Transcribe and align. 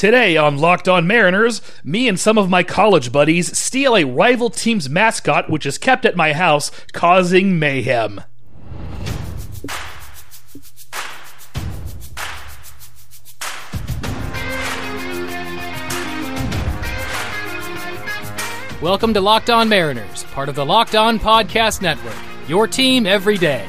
Today 0.00 0.38
on 0.38 0.56
Locked 0.56 0.88
On 0.88 1.06
Mariners, 1.06 1.60
me 1.84 2.08
and 2.08 2.18
some 2.18 2.38
of 2.38 2.48
my 2.48 2.62
college 2.62 3.12
buddies 3.12 3.54
steal 3.58 3.94
a 3.94 4.04
rival 4.04 4.48
team's 4.48 4.88
mascot, 4.88 5.50
which 5.50 5.66
is 5.66 5.76
kept 5.76 6.06
at 6.06 6.16
my 6.16 6.32
house, 6.32 6.70
causing 6.94 7.58
mayhem. 7.58 8.22
Welcome 18.80 19.12
to 19.12 19.20
Locked 19.20 19.50
On 19.50 19.68
Mariners, 19.68 20.24
part 20.32 20.48
of 20.48 20.54
the 20.54 20.64
Locked 20.64 20.94
On 20.94 21.18
Podcast 21.18 21.82
Network. 21.82 22.16
Your 22.48 22.66
team 22.66 23.04
every 23.04 23.36
day. 23.36 23.68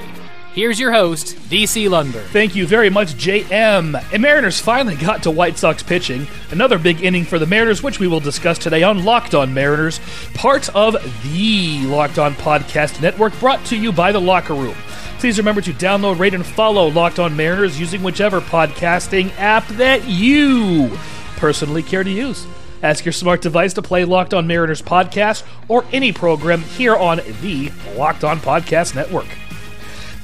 Here's 0.53 0.77
your 0.77 0.91
host, 0.91 1.37
DC 1.49 1.87
Lundberg. 1.87 2.25
Thank 2.25 2.57
you 2.57 2.67
very 2.67 2.89
much, 2.89 3.13
JM. 3.13 4.03
And 4.11 4.21
Mariners 4.21 4.59
finally 4.59 4.97
got 4.97 5.23
to 5.23 5.31
White 5.31 5.57
Sox 5.57 5.81
pitching. 5.81 6.27
Another 6.49 6.77
big 6.77 7.01
inning 7.01 7.23
for 7.23 7.39
the 7.39 7.45
Mariners, 7.45 7.81
which 7.81 7.99
we 8.01 8.07
will 8.07 8.19
discuss 8.19 8.57
today 8.57 8.83
on 8.83 9.05
Locked 9.05 9.33
On 9.33 9.53
Mariners, 9.53 10.01
part 10.33 10.67
of 10.75 10.97
the 11.33 11.85
Locked 11.85 12.19
On 12.19 12.33
Podcast 12.33 13.01
Network, 13.01 13.37
brought 13.39 13.63
to 13.67 13.77
you 13.77 13.93
by 13.93 14.11
The 14.11 14.19
Locker 14.19 14.53
Room. 14.53 14.75
Please 15.19 15.37
remember 15.37 15.61
to 15.61 15.71
download, 15.71 16.19
rate, 16.19 16.33
and 16.33 16.45
follow 16.45 16.89
Locked 16.89 17.19
On 17.19 17.33
Mariners 17.33 17.79
using 17.79 18.03
whichever 18.03 18.41
podcasting 18.41 19.31
app 19.37 19.65
that 19.69 20.05
you 20.09 20.91
personally 21.37 21.81
care 21.81 22.03
to 22.03 22.11
use. 22.11 22.45
Ask 22.83 23.05
your 23.05 23.13
smart 23.13 23.41
device 23.41 23.71
to 23.75 23.81
play 23.81 24.03
Locked 24.03 24.33
On 24.33 24.47
Mariners 24.47 24.81
podcast 24.81 25.43
or 25.69 25.85
any 25.93 26.11
program 26.11 26.59
here 26.61 26.97
on 26.97 27.21
the 27.41 27.71
Locked 27.95 28.25
On 28.25 28.37
Podcast 28.41 28.95
Network. 28.95 29.27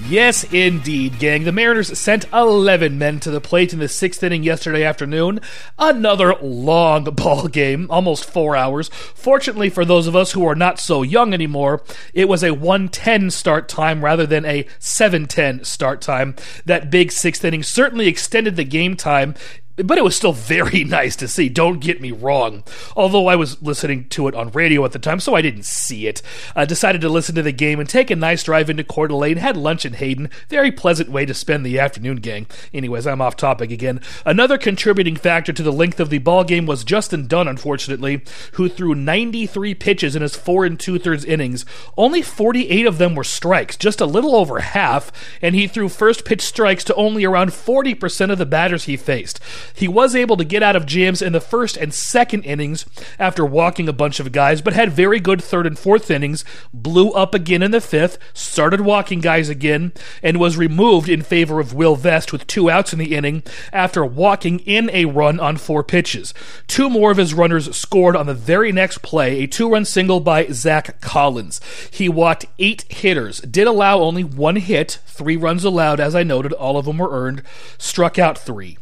Yes, 0.06 0.44
indeed, 0.54 1.18
gang. 1.18 1.44
The 1.44 1.52
Mariners 1.52 1.98
sent 1.98 2.32
11 2.32 3.00
men 3.00 3.20
to 3.22 3.32
the 3.32 3.42
plate 3.42 3.74
in 3.74 3.80
the 3.80 3.90
sixth 3.90 4.22
inning 4.24 4.44
yesterday 4.44 4.84
afternoon. 4.84 5.42
Another 5.80 6.36
long 6.42 7.04
ball 7.16 7.48
game, 7.48 7.88
almost 7.90 8.30
four 8.30 8.56
hours. 8.56 8.90
Fortunately 8.90 9.70
for 9.70 9.84
those 9.84 10.06
of 10.06 10.16
us 10.16 10.32
who 10.34 10.46
are 10.46 10.56
not 10.56 10.80
so 10.80 11.02
young 11.02 11.34
anymore, 11.34 11.84
it 12.14 12.30
was 12.30 12.44
a 12.44 12.54
110 12.54 13.32
start 13.32 13.68
time 13.68 14.06
rather 14.06 14.28
than 14.28 14.46
a 14.46 14.68
710 14.78 15.64
start 15.64 16.00
time. 16.00 16.36
That 16.66 16.92
big 16.92 17.12
sixth 17.12 17.44
inning 17.44 17.64
certainly 17.64 18.08
extended 18.08 18.56
the 18.56 18.64
game 18.64 18.96
time 18.96 19.34
but 19.78 19.98
it 19.98 20.04
was 20.04 20.16
still 20.16 20.34
very 20.34 20.84
nice 20.84 21.16
to 21.18 21.28
see. 21.28 21.50
Don't 21.50 21.80
get 21.80 22.02
me 22.02 22.12
wrong. 22.12 22.64
Although 22.96 23.28
I 23.28 23.36
was 23.36 23.62
listening 23.62 24.08
to 24.10 24.28
it 24.28 24.36
on 24.36 24.50
radio 24.52 24.84
at 24.86 24.92
the 24.92 25.00
time, 25.00 25.20
so 25.20 25.36
I 25.36 25.42
didn't 25.42 25.66
see 25.66 26.08
it. 26.08 26.22
I 26.56 26.66
decided 26.66 27.02
to 27.02 27.10
listen 27.10 27.36
to 27.36 27.44
the 27.44 27.52
game 27.52 27.80
and 27.80 27.88
take 27.88 28.10
a 28.10 28.16
nice 28.16 28.44
drive 28.44 28.70
into 28.70 28.84
Coeur 28.84 29.08
d'Alene. 29.08 29.38
Had 29.38 29.58
lunch 29.58 29.86
in 29.86 29.94
Hayden. 29.94 30.30
Very 30.50 30.72
pleasant 30.72 31.10
way 31.10 31.26
to 31.26 31.34
spend 31.34 31.66
the 31.66 31.80
afternoon, 31.80 32.18
gang. 32.18 32.48
Anyways, 32.74 33.06
I'm 33.06 33.22
off 33.22 33.36
topic 33.36 33.72
again. 33.72 34.02
Another 34.26 34.58
contributing 34.58 35.16
factor 35.16 35.54
to 35.54 35.64
the 35.64 35.72
length 35.72 36.00
of 36.00 36.10
the 36.10 36.18
ball 36.18 36.44
game 36.44 36.66
was 36.66 36.84
Justin 36.84 37.28
Dunn, 37.28 37.48
unfortunately, 37.48 38.24
who 38.54 38.70
threw 38.70 38.96
93 38.96 39.76
pitches 39.76 40.16
in 40.16 40.22
his 40.22 40.36
four 40.36 40.66
and 40.66 40.80
two 40.80 40.98
thirds 40.98 41.26
innings. 41.26 41.66
Only 41.98 42.22
48 42.22 42.86
of 42.86 42.98
them 42.98 43.16
were 43.16 43.24
strikes, 43.24 43.78
just 43.78 44.02
a 44.02 44.06
little 44.06 44.36
over 44.36 44.60
half, 44.60 45.12
and 45.42 45.54
he 45.54 45.68
threw 45.68 45.90
first 45.90 46.26
pitch 46.26 46.42
strikes 46.42 46.84
to 46.86 46.96
only 46.96 47.26
around 47.26 47.52
40% 47.52 48.32
of 48.32 48.38
the 48.38 48.46
batters 48.46 48.86
he 48.86 48.98
faced. 48.98 49.40
He 49.74 49.88
was 49.88 50.16
able 50.16 50.38
to 50.38 50.44
get 50.44 50.64
out 50.64 50.76
of 50.76 50.86
jams 50.86 51.22
in 51.22 51.34
the 51.34 51.42
first 51.42 51.78
and 51.78 51.94
second 51.94 52.44
innings 52.44 52.86
after 53.20 53.46
walking 53.46 53.88
a 53.88 53.94
bunch 53.94 54.20
of 54.20 54.32
guys, 54.32 54.62
but 54.62 54.74
had 54.74 54.92
very 54.92 55.20
good 55.20 55.44
third 55.44 55.66
and 55.66 55.78
fourth 55.78 56.10
innings, 56.10 56.44
blew 56.74 57.12
up 57.12 57.34
again 57.34 57.64
in 57.64 57.72
the 57.72 57.82
fifth, 57.82 58.18
started 58.34 58.82
walking 58.82 59.20
guys 59.20 59.50
again, 59.50 59.92
and 60.22 60.40
was 60.40 60.58
removed 60.58 61.10
in 61.10 61.22
favor 61.22 61.60
of 61.60 61.74
Will 61.74 61.96
Vest 61.96 62.32
with 62.32 62.48
two 62.48 62.70
outs 62.70 62.94
in 62.94 63.00
the 63.00 63.16
inning 63.16 63.44
after 63.72 64.06
walking 64.06 64.60
in 64.60 64.90
a 64.92 65.06
run 65.06 65.40
on 65.40 65.58
four 65.58 65.84
pitches. 65.84 66.34
Two 66.68 66.90
more 66.90 67.12
of 67.12 67.18
his 67.18 67.34
runners 67.34 67.76
scored 67.76 68.16
on 68.16 68.26
the 68.26 68.34
very 68.34 68.72
next 68.72 69.02
play, 69.02 69.44
a 69.44 69.48
two 69.48 69.70
run 69.70 69.86
single 69.86 70.20
by 70.20 70.48
Zach 70.48 71.02
Collins. 71.02 71.60
He 71.92 72.10
walked 72.10 72.46
eight 72.60 72.84
hitters, 72.92 73.40
did 73.42 73.68
allow 73.68 74.00
only 74.00 74.24
one 74.24 74.58
hit, 74.58 75.00
three 75.08 75.38
runs 75.38 75.64
allowed, 75.64 76.00
as 76.00 76.16
I 76.16 76.24
noted, 76.24 76.54
all 76.54 76.78
of 76.78 76.86
them 76.86 76.98
were 76.98 77.12
earned, 77.12 77.44
struck 77.78 78.20
out 78.20 78.38
three 78.38 78.78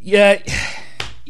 yeah, 0.00 0.38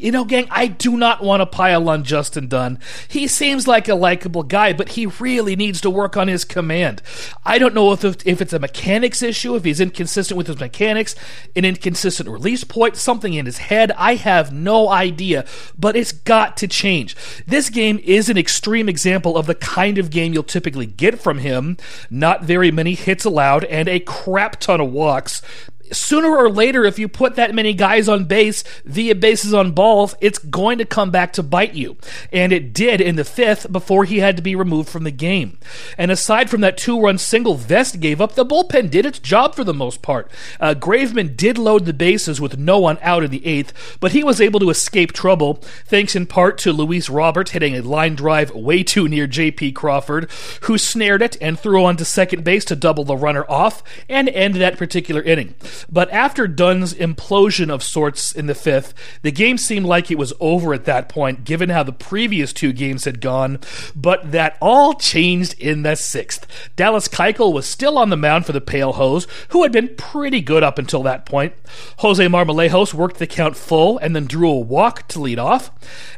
you 0.03 0.11
know, 0.11 0.25
gang, 0.25 0.49
I 0.51 0.67
do 0.67 0.97
not 0.97 1.23
want 1.23 1.43
to 1.43 1.47
pile 1.47 1.89
on 1.89 2.03
Justin 2.03 2.49
Dunn. 2.49 2.81
He 3.07 3.29
seems 3.29 3.69
like 3.69 3.89
a 3.89 3.95
likable 3.95 4.43
guy, 4.43 4.73
but 4.73 4.91
he 4.91 5.07
really 5.07 5.55
needs 5.55 5.81
to 5.83 5.91
work 5.91 6.17
on 6.17 6.27
his 6.27 6.45
command. 6.45 7.03
I 7.45 7.59
don't 7.59 7.75
know 7.75 7.93
if, 7.93 8.05
if 8.05 8.41
it's 8.41 8.53
a 8.53 8.59
mechanics 8.59 9.23
issue, 9.23 9.55
if 9.55 9.65
he's 9.65 9.81
inconsistent 9.81 10.37
with 10.37 10.49
his 10.49 10.59
mechanics, 10.59 11.15
an 11.55 11.65
inconsistent 11.65 12.29
release 12.29 12.65
point, 12.65 12.97
something 12.97 13.35
in 13.35 13.47
his 13.47 13.59
head. 13.59 13.93
I 13.93 14.17
have 14.17 14.53
no 14.53 14.89
idea, 14.89 15.45
but 15.79 15.95
it's 15.95 16.13
got 16.13 16.57
to 16.59 16.67
change. 16.67 17.15
This 17.47 17.71
game 17.71 18.01
is 18.03 18.29
an 18.29 18.39
extreme 18.39 18.89
example 18.89 19.37
of 19.37 19.47
the 19.47 19.55
kind 19.55 19.99
of 19.99 20.11
game 20.11 20.33
you'll 20.33 20.43
typically 20.43 20.87
get 20.87 21.21
from 21.21 21.39
him. 21.39 21.77
Not 22.11 22.43
very 22.43 22.73
many 22.73 22.95
hits 22.95 23.25
allowed 23.25 23.65
and 23.65 23.89
a 23.89 24.01
crap 24.01 24.59
ton 24.59 24.81
of 24.81 24.91
walks 24.91 25.43
sooner 25.91 26.29
or 26.29 26.51
later, 26.51 26.85
if 26.85 26.99
you 26.99 27.09
put 27.09 27.37
that 27.37 27.55
many 27.55 27.75
guys 27.75 28.09
on 28.09 28.25
base 28.25 28.65
via 28.85 29.15
bases 29.15 29.53
on 29.55 29.73
balls, 29.73 30.15
it's 30.21 30.39
going 30.39 30.79
to 30.79 30.85
come 30.85 31.11
back 31.11 31.33
to 31.35 31.43
bite 31.43 31.75
you. 31.75 31.97
And 32.33 32.53
it 32.53 32.73
did 32.73 33.01
in 33.01 33.17
the 33.17 33.25
fifth 33.25 33.71
before 33.73 34.05
he 34.05 34.19
had 34.19 34.37
to 34.37 34.43
be 34.43 34.55
removed 34.55 34.89
from 34.89 35.05
the 35.05 35.11
game. 35.11 35.59
And 35.99 36.11
aside 36.11 36.51
from 36.51 36.61
that 36.63 36.77
two 36.77 37.01
run 37.01 37.19
single 37.19 37.55
Vest 37.55 38.01
gave 38.01 38.21
up, 38.21 38.35
the 38.35 38.47
bullpen 38.47 38.91
did 38.91 39.07
its 39.07 39.19
job 39.19 39.55
for 39.55 39.65
the 39.65 39.75
most 39.75 40.03
part. 40.03 40.31
Uh, 40.61 40.75
Graveman 40.75 41.37
did 41.37 41.59
load 41.59 41.85
the 41.85 41.93
bases 41.93 42.41
with 42.41 42.59
no 42.59 42.79
one 42.79 42.99
out 43.03 43.25
in 43.25 43.31
the 43.31 43.45
eighth, 43.47 43.97
but 44.01 44.13
he 44.13 44.25
was 44.25 44.41
able 44.41 44.61
to 44.61 44.71
escape 44.71 45.13
trouble 45.13 45.55
thanks 45.87 46.17
in 46.17 46.27
part 46.27 46.59
to 46.59 46.73
Luis 46.73 47.09
Robert 47.09 47.51
hitting 47.51 47.75
a 47.75 47.83
line 47.83 48.15
drive 48.15 48.51
way 48.53 48.83
too 48.83 49.09
near 49.09 49.27
J.P. 49.27 49.73
Crawford, 49.73 50.31
who 50.63 50.79
snared 50.79 51.23
it 51.23 51.37
and 51.41 51.59
threw 51.59 51.85
on 51.85 51.97
to 51.97 52.05
second 52.05 52.45
base 52.45 52.65
to 52.67 52.77
double 52.77 53.05
the 53.05 53.17
runner 53.17 53.45
off 53.49 53.83
and 54.09 54.29
end 54.29 54.55
that 54.55 54.79
particular 54.79 55.23
inning. 55.23 55.55
But 55.91 56.11
after 56.11 56.47
Dunn's 56.47 56.95
implosion 56.95 57.71
of 57.71 57.83
sorts 57.83 58.33
in 58.33 58.47
the 58.47 58.55
fifth, 58.55 58.95
the 59.23 59.33
game 59.33 59.59
seemed 59.59 59.87
like 59.87 60.11
it 60.11 60.19
was 60.19 60.33
over 60.41 60.75
at 60.75 60.85
that 60.85 61.09
point, 61.09 61.45
given 61.45 61.71
how 61.71 61.83
the 61.83 61.93
previous 61.93 62.53
two 62.53 62.73
games 62.73 63.05
had 63.05 63.21
gone. 63.21 63.59
But 63.95 64.33
that 64.33 64.57
all 64.61 64.95
changed 64.95 65.59
in 65.59 65.83
the 65.83 65.97
sixth. 65.97 66.47
Dallas 66.77 67.09
Keuchel 67.09 67.53
was 67.53 67.67
still 67.67 67.99
on 67.99 68.11
the 68.11 68.17
mound 68.17 68.47
for 68.47 68.53
the 68.53 68.61
Pale 68.61 68.95
Hose, 68.95 69.27
who 69.49 69.63
had 69.63 69.73
been 69.73 69.95
pretty 69.97 70.41
good 70.41 70.63
up 70.63 70.79
until 70.79 71.03
that 71.03 71.27
point. 71.27 71.55
Jose 71.99 72.25
Marmolejos 72.25 72.95
worked 72.95 73.19
the 73.19 73.27
count 73.27 73.57
full 73.57 73.99
and 73.99 74.15
then 74.15 74.27
drew 74.27 74.51
a 74.51 74.59
walk 74.59 75.09
to 75.09 75.21
lead 75.21 75.39
off. 75.39 75.71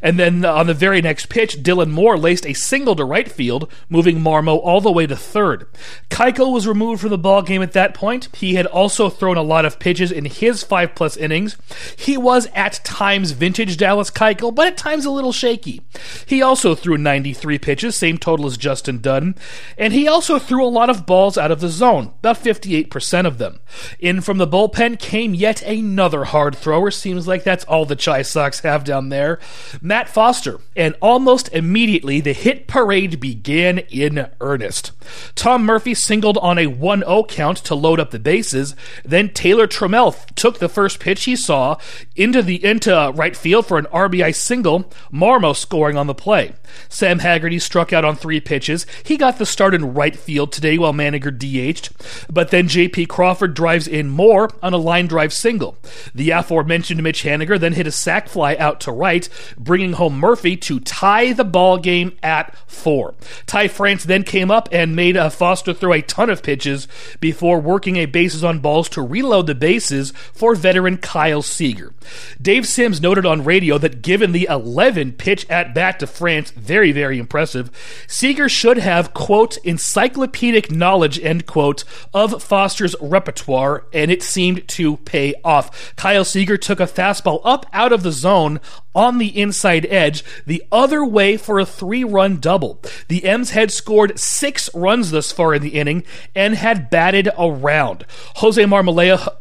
And 0.03 0.19
then 0.19 0.45
on 0.45 0.67
the 0.67 0.75
very 0.75 1.01
next 1.01 1.29
pitch, 1.29 1.63
Dylan 1.63 1.91
Moore 1.91 2.19
laced 2.19 2.47
a 2.47 2.55
single 2.55 2.97
to 2.97 3.05
right 3.05 3.31
field, 3.31 3.71
moving 3.89 4.19
Marmo 4.19 4.59
all 4.59 4.81
the 4.81 4.93
way 4.93 5.07
to 5.07 5.17
third. 5.17 5.67
Keuchel 6.11 6.53
was 6.53 6.67
removed 6.67 7.01
from 7.01 7.11
the 7.11 7.19
ball 7.19 7.43
game 7.43 7.63
at 7.63 7.73
that 7.73 7.95
point. 7.95 8.29
He 8.35 8.55
had 8.55 8.67
also 8.67 9.09
thrown 9.09 9.37
a 9.37 9.43
lot 9.45 9.65
of 9.65 9.79
pitches 9.79 10.11
in 10.11 10.25
his 10.25 10.63
five 10.63 10.95
plus 10.95 11.17
innings. 11.17 11.57
He 11.97 12.17
was 12.17 12.49
at 12.55 12.81
times 12.85 13.33
vintage 13.33 13.77
Dallas 13.77 14.11
Keuchel, 14.11 14.55
but 14.55 14.67
at 14.67 14.77
times 14.77 15.05
a 15.05 15.11
little 15.11 15.33
shaky. 15.33 15.83
He 16.27 16.43
also 16.43 16.75
threw 16.75 16.97
93 16.99 17.59
pitches, 17.59 17.97
same 17.97 18.19
total 18.19 18.47
as 18.47 18.57
Justin 18.57 19.01
Dunn, 19.01 19.35
and 19.79 19.93
he 19.93 20.09
also 20.09 20.39
threw 20.39 20.65
a 20.65 20.69
lot 20.69 20.91
of 20.91 21.07
balls 21.07 21.39
out 21.39 21.51
of 21.51 21.61
the 21.61 21.69
zone, 21.69 22.13
about 22.19 22.43
58% 22.43 23.27
of 23.27 23.39
them. 23.39 23.61
In 23.99 24.21
from 24.21 24.39
the 24.39 24.47
bullpen 24.47 24.99
came 24.99 25.35
yet 25.35 25.63
another 25.63 26.25
hard 26.25 26.57
thrower. 26.57 26.91
Seems 26.91 27.29
like 27.29 27.45
that's 27.45 27.65
all 27.65 27.85
the 27.85 27.97
Chi 27.97 28.23
Sox 28.23 28.61
have 28.61 28.85
down 28.85 29.09
there. 29.09 29.39
Matt 29.81 30.09
Foster, 30.09 30.61
and 30.77 30.95
almost 31.01 31.49
immediately 31.53 32.21
the 32.21 32.33
hit 32.33 32.67
parade 32.67 33.21
began 33.21 33.79
in 33.79 34.29
earnest. 34.41 34.93
Tom 35.35 35.65
Murphy 35.65 35.95
singled 35.95 36.39
on 36.39 36.59
a 36.59 36.67
1 36.67 37.01
0 37.01 37.25
count 37.25 37.59
to 37.59 37.75
load 37.75 38.01
up 38.01 38.11
the 38.11 38.19
bases, 38.19 38.75
then 39.05 39.29
Taylor 39.35 39.67
Trammell 39.67 40.15
took 40.35 40.59
the 40.59 40.69
first 40.69 41.01
pitch 41.01 41.25
he 41.25 41.37
saw 41.37 41.77
into 42.17 42.43
the 42.43 42.65
into 42.65 43.13
right 43.15 43.37
field 43.37 43.67
for 43.67 43.79
an 43.79 43.87
RBI 43.87 44.35
single, 44.35 44.91
Marmo 45.13 45.55
scoring 45.55 45.97
on 45.97 46.07
the 46.07 46.15
play. 46.15 46.55
Sam 46.89 47.21
Haggerty 47.21 47.59
struck 47.59 47.93
out 47.93 48.05
on 48.05 48.17
three 48.17 48.41
pitches. 48.41 48.87
He 49.05 49.17
got 49.17 49.39
the 49.39 49.47
start 49.47 49.75
in 49.75 49.95
right 49.95 50.17
field 50.17 50.53
today 50.53 50.79
while 50.79 50.93
Haniger 50.93 51.37
DH'd, 51.37 51.91
but 52.33 52.51
then 52.51 52.69
J.P. 52.69 53.07
Crawford 53.07 53.55
drives 53.55 53.87
in 53.87 54.09
more 54.09 54.51
on 54.63 54.73
a 54.73 54.79
line 54.79 55.07
drive 55.07 55.33
single. 55.33 55.77
The 56.15 56.31
aforementioned 56.31 57.03
Mitch 57.03 57.25
Haniger 57.25 57.59
then 57.59 57.75
hit 57.75 57.87
a 57.87 57.93
sac 57.93 58.29
fly 58.29 58.57
out 58.57 58.81
to 58.83 58.93
right, 58.93 59.29
bringing 59.59 59.95
home 59.95 60.19
Murphy 60.19 60.57
to 60.59 60.81
tie 60.81 61.33
the 61.33 61.45
ball 61.45 61.79
game 61.79 62.17
at 62.23 62.57
four. 62.67 63.15
Ty 63.47 63.69
France 63.69 64.05
then 64.05 64.23
came 64.23 64.51
up 64.51 64.69
and 64.73 64.97
made 64.97 65.17
a 65.17 65.31
Foster 65.31 65.75
throw 65.75 65.93
a 65.93 66.03
ton 66.03 66.31
of 66.31 66.43
pitches 66.43 66.89
before 67.21 67.61
working 67.61 67.97
a 67.97 68.07
bases 68.07 68.45
on 68.45 68.61
balls 68.61 68.89
to 68.91 69.03
relay 69.03 69.24
reload 69.25 69.47
the 69.47 69.55
bases 69.55 70.13
for 70.33 70.55
veteran 70.55 70.99
Kyle 70.99 71.41
Seager. 71.41 71.95
Dave 72.41 72.67
Sims 72.67 73.01
noted 73.01 73.25
on 73.25 73.43
radio 73.43 73.79
that 73.79 74.03
given 74.03 74.33
the 74.33 74.47
11 74.51 75.13
pitch 75.13 75.49
at 75.49 75.75
bat 75.75 75.99
to 76.01 76.07
France, 76.07 76.51
very, 76.51 76.93
very 76.93 77.19
impressive, 77.19 77.71
Seager 78.07 78.49
should 78.51 78.77
have, 78.77 79.15
quote, 79.15 79.57
encyclopedic 79.65 80.71
knowledge, 80.71 81.19
end 81.21 81.47
quote, 81.47 81.85
of 82.13 82.43
Foster's 82.43 82.95
repertoire, 83.01 83.87
and 83.95 84.11
it 84.11 84.23
seemed 84.23 84.69
to 84.69 84.99
pay 84.99 85.35
off. 85.43 85.97
Kyle 85.97 86.25
Seager 86.25 86.59
took 86.59 86.81
a 86.81 86.85
fastball 86.85 87.41
up 87.45 87.65
out 87.73 87.93
of 87.93 88.03
the 88.03 88.13
zone 88.13 88.61
on 88.95 89.19
the 89.19 89.41
inside 89.41 89.87
edge, 89.87 90.23
the 90.47 90.63
other 90.71 91.05
way 91.05 91.37
for 91.37 91.59
a 91.59 91.67
three 91.67 92.05
run 92.05 92.39
double. 92.39 92.81
The 93.09 93.25
M's 93.25 93.51
had 93.51 93.73
scored 93.73 94.19
six 94.19 94.73
runs 94.75 95.11
thus 95.11 95.33
far 95.33 95.55
in 95.55 95.63
the 95.63 95.71
inning 95.71 96.05
and 96.35 96.55
had 96.55 96.91
batted 96.91 97.29
around. 97.37 98.05
Jose 98.37 98.65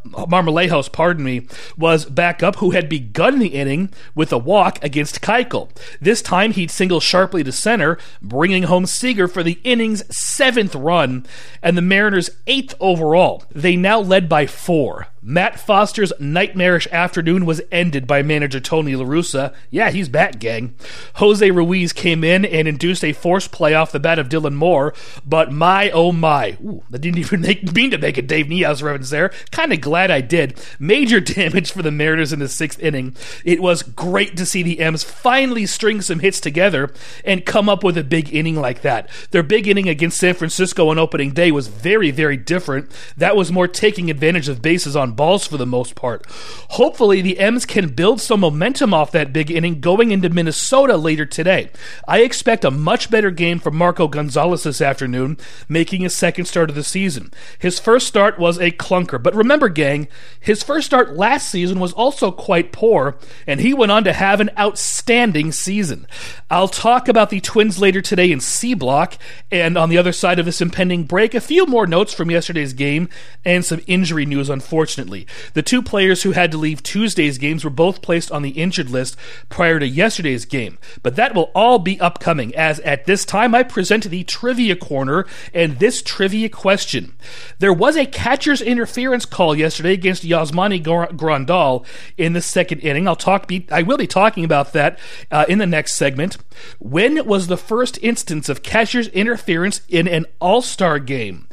Marmolejos, 0.05 0.91
pardon 0.91 1.23
me, 1.23 1.47
was 1.77 2.05
back 2.05 2.43
up, 2.43 2.57
who 2.57 2.71
had 2.71 2.89
begun 2.89 3.39
the 3.39 3.47
inning 3.47 3.89
with 4.15 4.31
a 4.31 4.37
walk 4.37 4.83
against 4.83 5.21
Keuchel. 5.21 5.69
This 6.01 6.21
time 6.21 6.51
he'd 6.51 6.71
single 6.71 6.99
sharply 6.99 7.43
to 7.43 7.51
center, 7.51 7.97
bringing 8.21 8.63
home 8.63 8.85
Seager 8.85 9.27
for 9.27 9.43
the 9.43 9.59
inning's 9.63 10.03
seventh 10.15 10.75
run 10.75 11.25
and 11.61 11.77
the 11.77 11.81
Mariners' 11.81 12.31
eighth 12.47 12.75
overall. 12.79 13.43
They 13.51 13.75
now 13.75 13.99
led 13.99 14.27
by 14.27 14.47
four. 14.47 15.07
Matt 15.25 15.57
Foster's 15.57 16.11
nightmarish 16.19 16.85
afternoon 16.91 17.45
was 17.45 17.61
ended 17.71 18.05
by 18.05 18.21
manager 18.21 18.59
Tony 18.59 18.93
La 18.93 19.05
Russa. 19.05 19.53
Yeah, 19.69 19.89
he's 19.89 20.09
back, 20.09 20.37
gang. 20.37 20.75
Jose 21.15 21.49
Ruiz 21.49 21.93
came 21.93 22.25
in 22.25 22.43
and 22.43 22.67
induced 22.67 23.05
a 23.05 23.13
forced 23.13 23.49
play 23.53 23.73
off 23.73 23.93
the 23.93 24.01
bat 24.01 24.19
of 24.19 24.27
Dylan 24.27 24.53
Moore, 24.53 24.93
but 25.25 25.49
my 25.49 25.89
oh 25.91 26.11
my, 26.11 26.57
ooh, 26.61 26.83
that 26.89 26.99
didn't 26.99 27.19
even 27.19 27.39
make, 27.39 27.73
mean 27.73 27.91
to 27.91 27.97
make 27.97 28.17
a 28.17 28.21
Dave 28.21 28.47
Niehaus 28.47 28.83
reference 28.83 29.11
there. 29.11 29.31
Kind 29.51 29.71
of 29.71 29.79
glad 29.79 30.11
I 30.11 30.19
did. 30.19 30.59
Major 30.77 31.19
damage 31.21 31.71
for 31.71 31.81
the 31.81 31.91
Mariners 31.91 32.33
in 32.33 32.39
the 32.39 32.49
sixth 32.49 32.79
inning. 32.79 33.15
It 33.45 33.61
was 33.61 33.81
great 33.81 34.35
to 34.35 34.45
see 34.45 34.61
the 34.61 34.81
M's 34.81 35.05
finally 35.05 35.65
string 35.65 36.01
some 36.01 36.19
hits 36.19 36.41
together 36.41 36.91
and 37.23 37.45
come 37.45 37.69
up 37.69 37.81
with 37.81 37.97
a 37.97 38.03
big 38.03 38.33
inning 38.33 38.57
like 38.57 38.81
that. 38.81 39.09
Their 39.31 39.43
big 39.43 39.69
inning 39.69 39.87
against 39.87 40.17
San 40.17 40.33
Francisco 40.33 40.89
on 40.89 40.99
opening 40.99 41.31
day 41.31 41.49
was 41.49 41.67
very, 41.67 42.11
very 42.11 42.35
different. 42.35 42.91
That 43.15 43.37
was 43.37 43.53
more 43.53 43.69
taking 43.69 44.11
advantage 44.11 44.49
of 44.49 44.61
bases 44.61 44.97
on 44.97 45.12
balls 45.15 45.47
for 45.47 45.57
the 45.57 45.65
most 45.65 45.95
part. 45.95 46.25
Hopefully, 46.71 47.21
the 47.21 47.39
M's 47.39 47.65
can 47.65 47.89
build 47.89 48.19
some 48.19 48.41
momentum 48.41 48.93
off 48.93 49.11
that 49.11 49.33
big 49.33 49.51
inning 49.51 49.79
going 49.79 50.11
into 50.11 50.29
Minnesota 50.29 50.97
later 50.97 51.25
today. 51.25 51.69
I 52.07 52.19
expect 52.21 52.65
a 52.65 52.71
much 52.71 53.09
better 53.09 53.31
game 53.31 53.59
from 53.59 53.75
Marco 53.75 54.07
Gonzalez 54.07 54.63
this 54.63 54.81
afternoon, 54.81 55.37
making 55.69 56.01
his 56.01 56.15
second 56.15 56.45
start 56.45 56.69
of 56.69 56.75
the 56.75 56.83
season. 56.83 57.31
His 57.59 57.79
first 57.79 58.07
start 58.07 58.39
was 58.39 58.57
a 58.57 58.71
clunker, 58.71 59.21
but 59.21 59.35
remember, 59.35 59.69
gang, 59.69 60.07
his 60.39 60.63
first 60.63 60.87
start 60.87 61.15
last 61.15 61.49
season 61.49 61.79
was 61.79 61.93
also 61.93 62.31
quite 62.31 62.71
poor, 62.71 63.17
and 63.45 63.59
he 63.59 63.73
went 63.73 63.91
on 63.91 64.03
to 64.03 64.13
have 64.13 64.41
an 64.41 64.49
outstanding 64.57 65.51
season. 65.51 66.07
I'll 66.49 66.67
talk 66.67 67.07
about 67.07 67.29
the 67.29 67.41
Twins 67.41 67.79
later 67.79 68.01
today 68.01 68.31
in 68.31 68.39
C 68.39 68.73
Block, 68.73 69.17
and 69.51 69.77
on 69.77 69.89
the 69.89 69.97
other 69.97 70.11
side 70.11 70.39
of 70.39 70.45
this 70.45 70.61
impending 70.61 71.03
break, 71.03 71.33
a 71.33 71.41
few 71.41 71.65
more 71.65 71.85
notes 71.85 72.13
from 72.13 72.31
yesterday's 72.31 72.73
game 72.73 73.09
and 73.45 73.63
some 73.63 73.81
injury 73.87 74.25
news, 74.25 74.49
unfortunately. 74.49 75.02
The 75.09 75.61
two 75.61 75.81
players 75.81 76.23
who 76.23 76.31
had 76.31 76.51
to 76.51 76.57
leave 76.57 76.83
Tuesday's 76.83 77.37
games 77.37 77.63
were 77.63 77.69
both 77.69 78.01
placed 78.01 78.31
on 78.31 78.41
the 78.41 78.51
injured 78.51 78.89
list 78.89 79.17
prior 79.49 79.79
to 79.79 79.87
yesterday's 79.87 80.45
game, 80.45 80.77
but 81.01 81.15
that 81.15 81.33
will 81.33 81.51
all 81.55 81.79
be 81.79 81.99
upcoming 81.99 82.55
as 82.55 82.79
at 82.81 83.05
this 83.05 83.25
time 83.25 83.55
I 83.55 83.63
present 83.63 84.05
the 84.05 84.23
trivia 84.23 84.75
corner 84.75 85.25
and 85.53 85.79
this 85.79 86.01
trivia 86.01 86.49
question. 86.49 87.13
There 87.59 87.73
was 87.73 87.95
a 87.95 88.05
catcher's 88.05 88.61
interference 88.61 89.25
call 89.25 89.55
yesterday 89.55 89.93
against 89.93 90.23
Yasmani 90.23 90.81
Grandal 90.83 91.85
in 92.17 92.33
the 92.33 92.41
second 92.41 92.79
inning. 92.79 93.07
I'll 93.07 93.15
talk 93.15 93.47
be, 93.47 93.67
I 93.71 93.81
will 93.81 93.97
be 93.97 94.07
talking 94.07 94.43
about 94.43 94.73
that 94.73 94.99
uh, 95.31 95.45
in 95.47 95.57
the 95.57 95.65
next 95.65 95.93
segment. 95.93 96.37
When 96.79 97.25
was 97.25 97.47
the 97.47 97.57
first 97.57 97.97
instance 98.01 98.49
of 98.49 98.63
catcher's 98.63 99.07
interference 99.09 99.81
in 99.89 100.07
an 100.07 100.25
All-Star 100.39 100.99
game? 100.99 101.47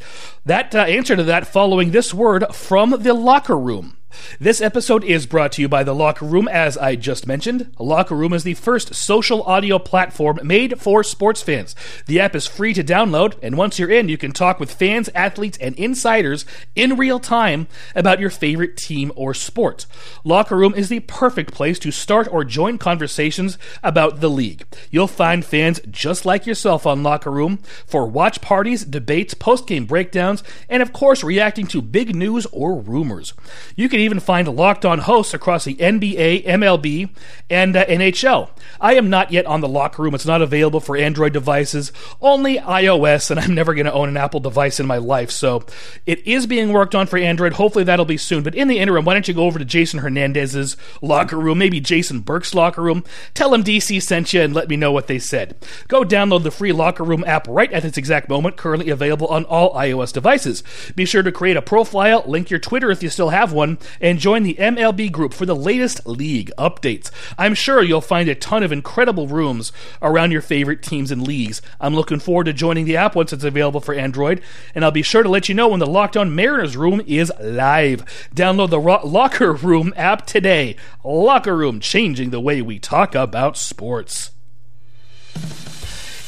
That 0.46 0.74
uh, 0.74 0.80
answer 0.80 1.16
to 1.16 1.22
that 1.24 1.46
following 1.46 1.90
this 1.90 2.14
word 2.14 2.44
from 2.52 2.90
the 2.98 3.12
locker 3.12 3.39
room. 3.48 3.96
This 4.38 4.60
episode 4.60 5.04
is 5.04 5.26
brought 5.26 5.52
to 5.52 5.62
you 5.62 5.68
by 5.68 5.84
The 5.84 5.94
Locker 5.94 6.24
Room, 6.24 6.48
as 6.48 6.76
I 6.76 6.96
just 6.96 7.26
mentioned. 7.26 7.72
Locker 7.78 8.14
Room 8.14 8.32
is 8.32 8.44
the 8.44 8.54
first 8.54 8.94
social 8.94 9.42
audio 9.44 9.78
platform 9.78 10.40
made 10.42 10.80
for 10.80 11.04
sports 11.04 11.42
fans. 11.42 11.76
The 12.06 12.20
app 12.20 12.34
is 12.34 12.46
free 12.46 12.74
to 12.74 12.82
download, 12.82 13.34
and 13.42 13.56
once 13.56 13.78
you're 13.78 13.90
in, 13.90 14.08
you 14.08 14.18
can 14.18 14.32
talk 14.32 14.58
with 14.58 14.72
fans, 14.72 15.08
athletes, 15.14 15.58
and 15.58 15.74
insiders 15.76 16.44
in 16.74 16.96
real 16.96 17.20
time 17.20 17.68
about 17.94 18.20
your 18.20 18.30
favorite 18.30 18.76
team 18.76 19.12
or 19.14 19.34
sport. 19.34 19.86
Locker 20.24 20.56
Room 20.56 20.74
is 20.74 20.88
the 20.88 21.00
perfect 21.00 21.52
place 21.52 21.78
to 21.80 21.90
start 21.90 22.26
or 22.30 22.44
join 22.44 22.78
conversations 22.78 23.58
about 23.82 24.20
the 24.20 24.30
league. 24.30 24.64
You'll 24.90 25.06
find 25.06 25.44
fans 25.44 25.80
just 25.90 26.24
like 26.24 26.46
yourself 26.46 26.86
on 26.86 27.02
Locker 27.02 27.30
Room 27.30 27.58
for 27.86 28.06
watch 28.06 28.40
parties, 28.40 28.84
debates, 28.84 29.34
post 29.34 29.66
game 29.66 29.86
breakdowns, 29.86 30.42
and 30.68 30.82
of 30.82 30.92
course, 30.92 31.22
reacting 31.22 31.66
to 31.68 31.82
big 31.82 32.14
news 32.14 32.46
or 32.46 32.80
rumors. 32.80 33.34
You 33.76 33.88
can 33.88 33.99
even 34.00 34.20
find 34.20 34.48
locked 34.48 34.84
on 34.84 35.00
hosts 35.00 35.34
across 35.34 35.64
the 35.64 35.76
NBA, 35.76 36.44
MLB, 36.44 37.10
and 37.48 37.76
uh, 37.76 37.84
NHL. 37.86 38.50
I 38.80 38.94
am 38.94 39.10
not 39.10 39.32
yet 39.32 39.46
on 39.46 39.60
the 39.60 39.68
locker 39.68 40.02
room. 40.02 40.14
It's 40.14 40.26
not 40.26 40.42
available 40.42 40.80
for 40.80 40.96
Android 40.96 41.32
devices, 41.32 41.92
only 42.20 42.58
iOS, 42.58 43.30
and 43.30 43.40
I'm 43.40 43.54
never 43.54 43.74
going 43.74 43.86
to 43.86 43.92
own 43.92 44.08
an 44.08 44.16
Apple 44.16 44.40
device 44.40 44.80
in 44.80 44.86
my 44.86 44.98
life. 44.98 45.30
So 45.30 45.64
it 46.06 46.26
is 46.26 46.46
being 46.46 46.72
worked 46.72 46.94
on 46.94 47.06
for 47.06 47.18
Android. 47.18 47.54
Hopefully 47.54 47.84
that'll 47.84 48.04
be 48.04 48.16
soon. 48.16 48.42
But 48.42 48.54
in 48.54 48.68
the 48.68 48.78
interim, 48.78 49.04
why 49.04 49.14
don't 49.14 49.28
you 49.28 49.34
go 49.34 49.44
over 49.44 49.58
to 49.58 49.64
Jason 49.64 50.00
Hernandez's 50.00 50.76
locker 51.02 51.38
room, 51.38 51.58
maybe 51.58 51.80
Jason 51.80 52.20
Burke's 52.20 52.54
locker 52.54 52.82
room, 52.82 53.04
tell 53.34 53.52
him 53.54 53.64
DC 53.64 54.02
sent 54.02 54.32
you, 54.32 54.42
and 54.42 54.54
let 54.54 54.68
me 54.68 54.76
know 54.76 54.92
what 54.92 55.06
they 55.06 55.18
said. 55.18 55.56
Go 55.88 56.04
download 56.04 56.42
the 56.42 56.50
free 56.50 56.72
locker 56.72 57.04
room 57.04 57.24
app 57.26 57.46
right 57.48 57.72
at 57.72 57.82
this 57.82 57.96
exact 57.96 58.28
moment, 58.28 58.56
currently 58.56 58.90
available 58.90 59.26
on 59.28 59.44
all 59.44 59.74
iOS 59.74 60.12
devices. 60.12 60.62
Be 60.94 61.04
sure 61.04 61.22
to 61.22 61.32
create 61.32 61.56
a 61.56 61.62
profile, 61.62 62.24
link 62.26 62.50
your 62.50 62.60
Twitter 62.60 62.90
if 62.90 63.02
you 63.02 63.08
still 63.10 63.30
have 63.30 63.52
one, 63.52 63.78
and 64.00 64.18
join 64.18 64.42
the 64.42 64.54
MLB 64.54 65.10
group 65.10 65.32
for 65.32 65.46
the 65.46 65.56
latest 65.56 66.06
league 66.06 66.50
updates. 66.58 67.10
I'm 67.38 67.54
sure 67.54 67.82
you'll 67.82 68.00
find 68.00 68.28
a 68.28 68.34
ton 68.34 68.62
of 68.62 68.72
incredible 68.72 69.26
rooms 69.26 69.72
around 70.02 70.32
your 70.32 70.42
favorite 70.42 70.82
teams 70.82 71.10
and 71.10 71.26
leagues. 71.26 71.62
I'm 71.80 71.94
looking 71.94 72.18
forward 72.20 72.44
to 72.44 72.52
joining 72.52 72.84
the 72.84 72.96
app 72.96 73.14
once 73.14 73.32
it's 73.32 73.44
available 73.44 73.80
for 73.80 73.94
Android, 73.94 74.42
and 74.74 74.84
I'll 74.84 74.90
be 74.90 75.02
sure 75.02 75.22
to 75.22 75.28
let 75.28 75.48
you 75.48 75.54
know 75.54 75.68
when 75.68 75.80
the 75.80 75.86
Locked 75.86 76.16
On 76.16 76.34
Mariners 76.34 76.76
room 76.76 77.00
is 77.06 77.32
live. 77.40 78.04
Download 78.34 78.70
the 78.70 78.80
Ro- 78.80 79.00
Locker 79.04 79.52
Room 79.52 79.92
app 79.96 80.26
today. 80.26 80.76
Locker 81.04 81.56
Room, 81.56 81.80
changing 81.80 82.30
the 82.30 82.40
way 82.40 82.62
we 82.62 82.78
talk 82.78 83.14
about 83.14 83.56
sports. 83.56 84.30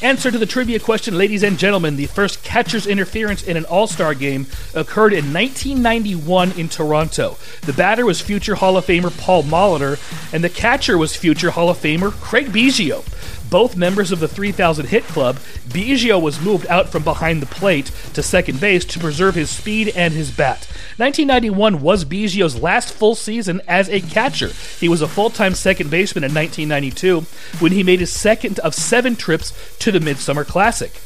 Answer 0.03 0.31
to 0.31 0.37
the 0.37 0.45
trivia 0.45 0.81
question, 0.81 1.17
ladies 1.17 1.43
and 1.43 1.57
gentlemen. 1.57 1.95
The 1.95 2.07
first 2.07 2.43
catcher's 2.43 2.85
interference 2.85 3.41
in 3.41 3.55
an 3.55 3.63
All 3.63 3.87
Star 3.87 4.13
game 4.13 4.47
occurred 4.75 5.13
in 5.13 5.31
1991 5.31 6.51
in 6.59 6.67
Toronto. 6.67 7.37
The 7.61 7.71
batter 7.71 8.05
was 8.05 8.19
future 8.19 8.55
Hall 8.55 8.75
of 8.75 8.85
Famer 8.85 9.17
Paul 9.17 9.43
Molitor, 9.43 9.97
and 10.33 10.43
the 10.43 10.49
catcher 10.49 10.97
was 10.97 11.15
future 11.15 11.51
Hall 11.51 11.69
of 11.69 11.77
Famer 11.77 12.11
Craig 12.11 12.47
Biggio 12.47 13.05
both 13.53 13.77
members 13.77 14.11
of 14.11 14.19
the 14.19 14.27
3000 14.27 14.87
hit 14.87 15.03
club, 15.03 15.35
Biggio 15.67 16.19
was 16.19 16.41
moved 16.41 16.65
out 16.69 16.89
from 16.89 17.03
behind 17.03 17.39
the 17.39 17.45
plate 17.45 17.91
to 18.15 18.23
second 18.23 18.59
base 18.59 18.83
to 18.85 18.97
preserve 18.97 19.35
his 19.35 19.51
speed 19.51 19.89
and 19.89 20.11
his 20.11 20.31
bat. 20.31 20.67
1991 20.97 21.79
was 21.79 22.03
Biggio's 22.03 22.59
last 22.59 22.91
full 22.91 23.13
season 23.13 23.61
as 23.67 23.89
a 23.89 24.01
catcher. 24.01 24.49
He 24.79 24.89
was 24.89 25.03
a 25.03 25.07
full 25.07 25.29
time 25.29 25.53
second 25.53 25.91
baseman 25.91 26.23
in 26.23 26.33
1992 26.33 27.19
when 27.61 27.73
he 27.73 27.83
made 27.83 27.99
his 27.99 28.11
second 28.11 28.57
of 28.57 28.73
seven 28.73 29.15
trips 29.15 29.53
to 29.77 29.91
the 29.91 29.99
Midsummer 29.99 30.43
Classic. 30.43 30.99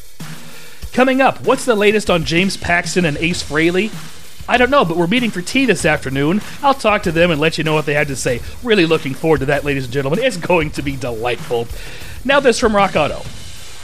Coming 0.93 1.19
up, 1.19 1.45
what's 1.45 1.65
the 1.65 1.75
latest 1.75 2.09
on 2.09 2.23
James 2.23 2.55
Paxton 2.55 3.03
and 3.03 3.17
Ace 3.17 3.41
Fraley? 3.41 3.91
I 4.47 4.55
don't 4.55 4.69
know, 4.69 4.85
but 4.85 4.95
we're 4.95 5.07
meeting 5.07 5.31
for 5.31 5.41
tea 5.41 5.65
this 5.65 5.83
afternoon. 5.85 6.39
I'll 6.63 6.73
talk 6.73 7.03
to 7.03 7.11
them 7.11 7.29
and 7.29 7.41
let 7.41 7.57
you 7.57 7.65
know 7.65 7.73
what 7.73 7.85
they 7.85 7.93
had 7.93 8.07
to 8.07 8.15
say. 8.15 8.39
Really 8.63 8.85
looking 8.85 9.13
forward 9.13 9.41
to 9.41 9.47
that, 9.47 9.65
ladies 9.65 9.83
and 9.83 9.93
gentlemen. 9.93 10.19
It's 10.23 10.37
going 10.37 10.71
to 10.71 10.81
be 10.81 10.95
delightful. 10.95 11.67
Now, 12.25 12.39
this 12.39 12.59
from 12.59 12.75
Rock 12.75 12.95
Auto. 12.95 13.21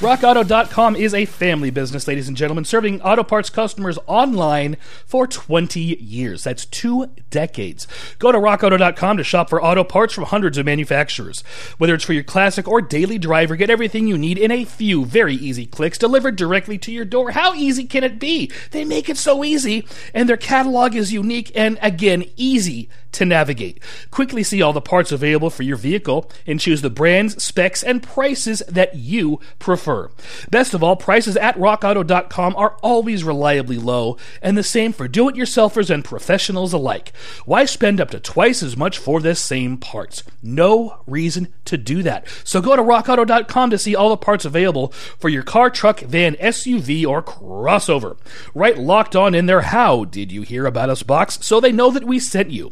RockAuto.com 0.03 0.97
is 0.97 1.13
a 1.13 1.23
family 1.23 1.69
business, 1.69 2.09
ladies 2.09 2.27
and 2.27 2.35
gentlemen, 2.35 2.65
serving 2.65 3.01
auto 3.03 3.23
parts 3.23 3.49
customers 3.49 3.97
online 4.05 4.75
for 5.05 5.25
20 5.27 5.79
years. 5.79 6.43
That's 6.43 6.65
two 6.65 7.11
decades. 7.29 7.87
Go 8.19 8.33
to 8.33 8.37
RockAuto.com 8.37 9.15
to 9.15 9.23
shop 9.23 9.49
for 9.49 9.63
auto 9.63 9.85
parts 9.85 10.13
from 10.13 10.25
hundreds 10.25 10.57
of 10.57 10.65
manufacturers. 10.65 11.41
Whether 11.77 11.93
it's 11.93 12.03
for 12.03 12.11
your 12.11 12.23
classic 12.23 12.67
or 12.67 12.81
daily 12.81 13.17
driver, 13.17 13.55
get 13.55 13.69
everything 13.69 14.07
you 14.07 14.17
need 14.17 14.37
in 14.37 14.51
a 14.51 14.65
few 14.65 15.05
very 15.05 15.35
easy 15.35 15.65
clicks 15.65 15.97
delivered 15.97 16.35
directly 16.35 16.77
to 16.79 16.91
your 16.91 17.05
door. 17.05 17.31
How 17.31 17.53
easy 17.53 17.85
can 17.85 18.03
it 18.03 18.19
be? 18.19 18.51
They 18.71 18.83
make 18.83 19.07
it 19.07 19.15
so 19.15 19.45
easy, 19.45 19.87
and 20.13 20.27
their 20.27 20.35
catalog 20.35 20.95
is 20.95 21.13
unique 21.13 21.49
and, 21.55 21.79
again, 21.81 22.25
easy 22.35 22.89
to 23.13 23.25
navigate. 23.25 23.79
Quickly 24.11 24.43
see 24.43 24.61
all 24.61 24.73
the 24.73 24.81
parts 24.81 25.11
available 25.11 25.49
for 25.49 25.63
your 25.63 25.77
vehicle 25.77 26.29
and 26.45 26.59
choose 26.59 26.81
the 26.81 26.89
brands, 26.89 27.41
specs, 27.43 27.83
and 27.83 28.03
prices 28.03 28.61
that 28.67 28.95
you 28.95 29.39
prefer. 29.59 30.09
Best 30.49 30.73
of 30.73 30.83
all, 30.83 30.95
prices 30.95 31.37
at 31.37 31.57
rockauto.com 31.57 32.55
are 32.55 32.77
always 32.81 33.23
reliably 33.23 33.77
low, 33.77 34.17
and 34.41 34.57
the 34.57 34.63
same 34.63 34.93
for 34.93 35.07
do 35.07 35.29
it 35.29 35.35
yourselfers 35.35 35.89
and 35.89 36.03
professionals 36.05 36.73
alike. 36.73 37.13
Why 37.45 37.65
spend 37.65 38.01
up 38.01 38.11
to 38.11 38.19
twice 38.19 38.63
as 38.63 38.77
much 38.77 38.97
for 38.97 39.19
the 39.19 39.35
same 39.35 39.77
parts? 39.77 40.23
No 40.41 40.99
reason 41.07 41.53
to 41.65 41.77
do 41.77 42.03
that. 42.03 42.27
So 42.43 42.61
go 42.61 42.75
to 42.75 42.81
rockauto.com 42.81 43.69
to 43.69 43.77
see 43.77 43.95
all 43.95 44.09
the 44.09 44.17
parts 44.17 44.45
available 44.45 44.89
for 45.17 45.29
your 45.29 45.43
car, 45.43 45.69
truck, 45.69 46.01
van, 46.01 46.35
SUV, 46.35 47.05
or 47.05 47.23
crossover. 47.23 48.17
Right 48.53 48.77
locked 48.77 49.15
on 49.15 49.33
in 49.35 49.45
their 49.45 49.61
How 49.61 50.05
Did 50.05 50.31
You 50.31 50.41
Hear 50.41 50.65
About 50.65 50.89
Us 50.89 51.03
box 51.03 51.39
so 51.41 51.59
they 51.59 51.71
know 51.71 51.91
that 51.91 52.03
we 52.03 52.19
sent 52.19 52.51
you. 52.51 52.71